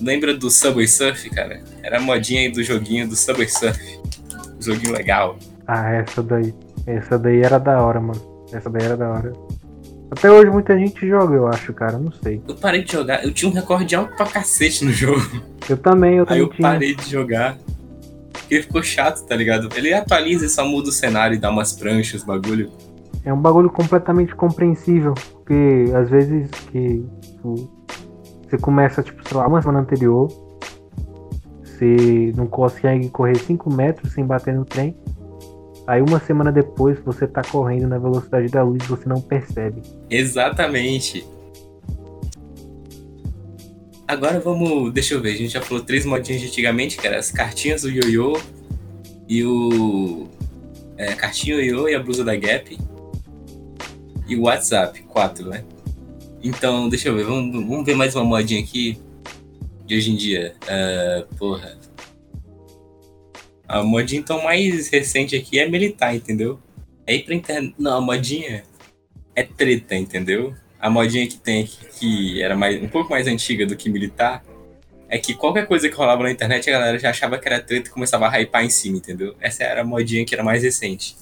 lembra 0.00 0.34
do 0.34 0.50
Subway 0.50 0.86
Surf, 0.86 1.30
cara? 1.30 1.62
Era 1.82 1.98
a 1.98 2.00
modinha 2.00 2.40
aí 2.42 2.50
do 2.50 2.62
joguinho 2.62 3.08
do 3.08 3.16
Subway 3.16 3.48
Surf. 3.48 3.80
Joguinho 4.60 4.92
legal. 4.92 5.38
Ah, 5.66 5.90
essa 5.92 6.22
daí. 6.22 6.54
Essa 6.86 7.18
daí 7.18 7.40
era 7.40 7.58
da 7.58 7.80
hora, 7.82 7.98
mano. 8.00 8.20
Essa 8.52 8.68
daí 8.68 8.84
era 8.84 8.96
da 8.96 9.08
hora. 9.10 9.32
Até 10.10 10.30
hoje 10.30 10.50
muita 10.50 10.78
gente 10.78 11.08
joga, 11.08 11.34
eu 11.34 11.48
acho, 11.48 11.72
cara. 11.72 11.98
Não 11.98 12.12
sei. 12.22 12.40
Eu 12.46 12.54
parei 12.56 12.82
de 12.84 12.92
jogar, 12.92 13.24
eu 13.24 13.32
tinha 13.32 13.50
um 13.50 13.54
recorde 13.54 13.94
alto 13.96 14.14
pra 14.16 14.26
cacete 14.26 14.84
no 14.84 14.92
jogo. 14.92 15.42
Eu 15.68 15.78
também, 15.78 16.16
eu 16.16 16.22
Aí 16.24 16.26
também 16.28 16.42
eu 16.42 16.48
tinha. 16.50 16.68
parei 16.68 16.94
de 16.94 17.10
jogar. 17.10 17.56
Porque 18.32 18.60
ficou 18.60 18.82
chato, 18.82 19.24
tá 19.26 19.34
ligado? 19.34 19.70
Ele 19.74 19.94
atualiza 19.94 20.44
e 20.44 20.48
só 20.50 20.66
muda 20.66 20.90
o 20.90 20.92
cenário 20.92 21.34
e 21.34 21.38
dá 21.38 21.48
umas 21.50 21.72
pranchas, 21.72 22.22
bagulho. 22.22 22.70
É 23.24 23.32
um 23.32 23.40
bagulho 23.40 23.70
completamente 23.70 24.34
compreensível. 24.34 25.14
Porque 25.14 25.86
às 25.94 26.10
vezes 26.10 26.50
que 26.70 27.04
tipo, 27.20 27.70
você 28.42 28.58
começa, 28.58 29.02
tipo, 29.02 29.26
sei 29.26 29.36
lá, 29.36 29.46
uma 29.46 29.60
semana 29.60 29.80
anterior, 29.80 30.28
você 31.62 32.32
não 32.36 32.46
consegue 32.46 33.08
correr 33.08 33.36
5 33.36 33.72
metros 33.72 34.12
sem 34.12 34.24
bater 34.24 34.54
no 34.54 34.64
trem. 34.64 34.94
Aí 35.86 36.00
uma 36.00 36.18
semana 36.18 36.50
depois 36.50 36.98
você 37.00 37.26
tá 37.26 37.42
correndo 37.42 37.86
na 37.88 37.98
velocidade 37.98 38.48
da 38.48 38.62
luz 38.62 38.82
e 38.84 38.88
você 38.88 39.08
não 39.08 39.20
percebe. 39.20 39.82
Exatamente. 40.08 41.26
Agora 44.06 44.38
vamos. 44.40 44.92
Deixa 44.92 45.14
eu 45.14 45.20
ver, 45.20 45.32
a 45.32 45.36
gente 45.36 45.52
já 45.52 45.60
falou 45.60 45.82
três 45.82 46.04
modinhas 46.06 46.40
de 46.40 46.48
antigamente, 46.48 46.96
que 46.96 47.06
eram 47.06 47.18
as 47.18 47.30
cartinhas, 47.30 47.84
o 47.84 47.90
ioiô 47.90 48.38
e 49.28 49.44
o. 49.44 50.26
É, 50.96 51.12
cartinha 51.14 51.56
ioiô 51.56 51.88
e 51.88 51.94
a 51.94 52.00
blusa 52.00 52.24
da 52.24 52.36
Gap. 52.36 52.78
E 54.26 54.36
WhatsApp, 54.36 55.02
quatro, 55.02 55.48
né? 55.48 55.64
Então, 56.42 56.88
deixa 56.88 57.08
eu 57.08 57.16
ver, 57.16 57.24
vamos, 57.24 57.52
vamos 57.52 57.84
ver 57.84 57.94
mais 57.94 58.14
uma 58.14 58.24
modinha 58.24 58.60
aqui 58.60 58.98
de 59.86 59.96
hoje 59.96 60.12
em 60.12 60.16
dia. 60.16 60.54
Ah, 60.68 61.26
porra. 61.38 61.78
A 63.66 63.82
modinha 63.82 64.20
então 64.20 64.42
mais 64.42 64.88
recente 64.88 65.34
aqui 65.34 65.58
é 65.58 65.68
militar, 65.68 66.14
entendeu? 66.14 66.58
Aí 67.06 67.22
pra 67.22 67.34
internet. 67.34 67.74
Não, 67.78 67.98
a 67.98 68.00
modinha 68.00 68.62
é 69.34 69.42
treta, 69.42 69.94
entendeu? 69.94 70.54
A 70.78 70.90
modinha 70.90 71.26
que 71.26 71.36
tem 71.36 71.64
aqui, 71.64 71.78
que 71.98 72.42
era 72.42 72.54
mais, 72.54 72.82
um 72.82 72.88
pouco 72.88 73.10
mais 73.10 73.26
antiga 73.26 73.66
do 73.66 73.76
que 73.76 73.88
militar, 73.88 74.44
é 75.08 75.18
que 75.18 75.34
qualquer 75.34 75.66
coisa 75.66 75.88
que 75.88 75.94
rolava 75.94 76.22
na 76.22 76.30
internet 76.30 76.68
a 76.68 76.72
galera 76.72 76.98
já 76.98 77.10
achava 77.10 77.38
que 77.38 77.48
era 77.48 77.60
treta 77.60 77.88
e 77.88 77.90
começava 77.92 78.26
a 78.26 78.38
hypar 78.38 78.64
em 78.64 78.70
cima, 78.70 78.98
entendeu? 78.98 79.34
Essa 79.40 79.64
era 79.64 79.80
a 79.82 79.84
modinha 79.84 80.24
que 80.24 80.34
era 80.34 80.44
mais 80.44 80.62
recente. 80.62 81.16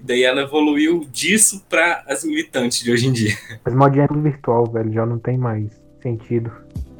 Daí 0.00 0.22
ela 0.22 0.42
evoluiu 0.42 1.06
disso 1.10 1.64
pra 1.68 2.04
as 2.06 2.24
militantes 2.24 2.82
de 2.82 2.90
hoje 2.90 3.08
em 3.08 3.12
dia. 3.12 3.36
Mas 3.64 3.74
modinha 3.74 4.04
é 4.04 4.08
tudo 4.08 4.22
virtual, 4.22 4.66
velho. 4.66 4.92
Já 4.92 5.04
não 5.04 5.18
tem 5.18 5.36
mais 5.36 5.66
sentido. 6.02 6.50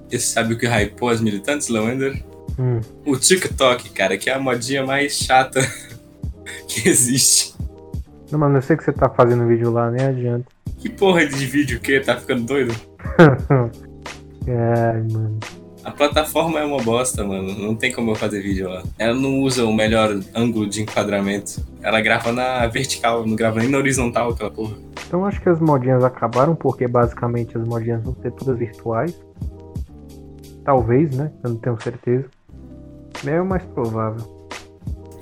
Você 0.09 0.19
sabe 0.19 0.55
o 0.55 0.59
que 0.59 0.67
hypou 0.67 1.09
as 1.09 1.21
militantes, 1.21 1.69
Lewander? 1.69 2.23
Hum. 2.59 2.81
O 3.05 3.17
TikTok, 3.17 3.91
cara, 3.91 4.17
que 4.17 4.29
é 4.29 4.35
a 4.35 4.39
modinha 4.39 4.85
mais 4.85 5.13
chata 5.13 5.61
que 6.67 6.89
existe. 6.89 7.55
Não, 8.31 8.39
mano, 8.39 8.59
eu 8.59 8.63
sei 8.63 8.77
que 8.77 8.85
você 8.85 8.93
tá 8.93 9.09
fazendo 9.09 9.47
vídeo 9.47 9.71
lá, 9.71 9.91
nem 9.91 10.05
adianta. 10.05 10.47
Que 10.79 10.89
porra 10.89 11.27
de 11.27 11.47
vídeo 11.47 11.81
que 11.81 11.99
tá 12.01 12.17
ficando 12.17 12.45
doido? 12.45 12.75
Ai, 13.19 15.03
mano. 15.13 15.39
A 15.89 15.91
plataforma 15.91 16.61
é 16.61 16.65
uma 16.67 16.83
bosta, 16.83 17.25
mano. 17.25 17.59
Não 17.59 17.75
tem 17.75 17.91
como 17.91 18.11
eu 18.11 18.15
fazer 18.15 18.43
vídeo 18.43 18.69
lá. 18.69 18.83
Ela 18.99 19.15
não 19.15 19.41
usa 19.41 19.65
o 19.65 19.73
melhor 19.73 20.21
ângulo 20.35 20.69
de 20.69 20.83
enquadramento. 20.83 21.65
Ela 21.81 21.99
grava 22.03 22.31
na 22.31 22.67
vertical, 22.67 23.27
não 23.27 23.35
grava 23.35 23.59
nem 23.61 23.71
na 23.71 23.79
horizontal, 23.79 24.29
aquela 24.29 24.51
porra. 24.51 24.77
Então 25.07 25.25
acho 25.25 25.41
que 25.41 25.49
as 25.49 25.59
modinhas 25.59 26.05
acabaram 26.05 26.55
porque 26.55 26.87
basicamente 26.87 27.57
as 27.57 27.67
modinhas 27.67 28.03
vão 28.03 28.15
ser 28.21 28.33
todas 28.33 28.59
virtuais. 28.59 29.19
Talvez, 30.63 31.17
né? 31.17 31.33
Eu 31.43 31.51
não 31.53 31.57
tenho 31.57 31.81
certeza. 31.81 32.27
É 33.27 33.41
o 33.41 33.47
mais 33.47 33.63
provável. 33.65 34.47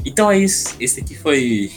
Então 0.05 0.29
é 0.29 0.37
isso. 0.37 0.75
Esse 0.81 0.99
aqui 0.99 1.15
foi 1.17 1.71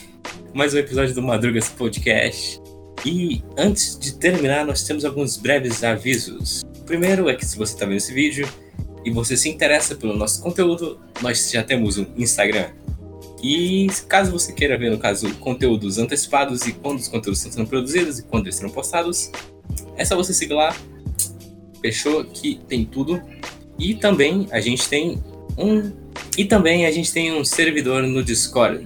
mais 0.51 0.73
um 0.73 0.79
episódio 0.79 1.13
do 1.13 1.21
Madrugas 1.21 1.69
Podcast. 1.69 2.59
E 3.05 3.43
antes 3.55 3.99
de 3.99 4.15
terminar, 4.15 4.65
nós 4.65 4.81
temos 4.81 5.05
alguns 5.05 5.37
breves 5.37 5.83
avisos. 5.83 6.63
O 6.79 6.83
primeiro 6.85 7.29
é 7.29 7.35
que 7.35 7.45
se 7.45 7.55
você 7.55 7.75
está 7.75 7.85
vendo 7.85 7.97
esse 7.97 8.11
vídeo 8.11 8.49
e 9.03 9.11
você 9.11 9.37
se 9.37 9.49
interessa 9.49 9.95
pelo 9.95 10.15
nosso 10.15 10.41
conteúdo, 10.41 10.99
nós 11.21 11.49
já 11.51 11.63
temos 11.63 11.97
um 11.97 12.05
Instagram. 12.17 12.71
E 13.41 13.87
caso 14.07 14.31
você 14.31 14.51
queira 14.51 14.77
ver, 14.77 14.91
no 14.91 14.97
caso, 14.97 15.33
conteúdos 15.35 15.97
antecipados 15.97 16.67
e 16.67 16.73
quando 16.73 16.99
os 16.99 17.07
conteúdos 17.07 17.39
estão 17.39 17.51
sendo 17.51 17.67
produzidos 17.67 18.19
e 18.19 18.23
quando 18.23 18.45
eles 18.45 18.55
serão 18.55 18.69
postados, 18.69 19.31
é 19.95 20.03
só 20.03 20.15
você 20.15 20.33
seguir 20.33 20.53
lá. 20.53 20.75
Fechou? 21.81 22.25
Que 22.25 22.59
tem 22.67 22.83
tudo. 22.83 23.21
E 23.77 23.95
também 23.95 24.47
a 24.51 24.59
gente 24.59 24.89
tem 24.89 25.23
um. 25.57 25.91
E 26.37 26.43
também 26.43 26.85
a 26.85 26.91
gente 26.91 27.13
tem 27.13 27.31
um 27.33 27.45
servidor 27.45 28.03
no 28.03 28.21
Discord. 28.21 28.85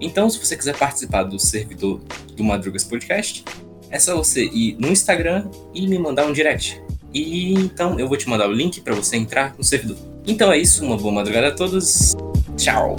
Então, 0.00 0.28
se 0.28 0.38
você 0.38 0.56
quiser 0.56 0.76
participar 0.76 1.24
do 1.24 1.38
servidor 1.38 2.00
do 2.36 2.44
Madrugas 2.44 2.84
Podcast, 2.84 3.44
é 3.90 3.98
só 3.98 4.14
você 4.14 4.44
ir 4.44 4.76
no 4.78 4.88
Instagram 4.88 5.50
e 5.74 5.88
me 5.88 5.98
mandar 5.98 6.26
um 6.26 6.32
direct. 6.32 6.80
E 7.12 7.54
então 7.54 7.98
eu 7.98 8.08
vou 8.08 8.16
te 8.16 8.28
mandar 8.28 8.48
o 8.48 8.52
link 8.52 8.80
para 8.80 8.94
você 8.94 9.16
entrar 9.16 9.54
no 9.56 9.64
servidor. 9.64 9.96
Então 10.26 10.52
é 10.52 10.58
isso, 10.58 10.84
uma 10.84 10.96
boa 10.96 11.12
madrugada 11.12 11.48
a 11.48 11.52
todos. 11.52 12.14
Tchau. 12.56 12.96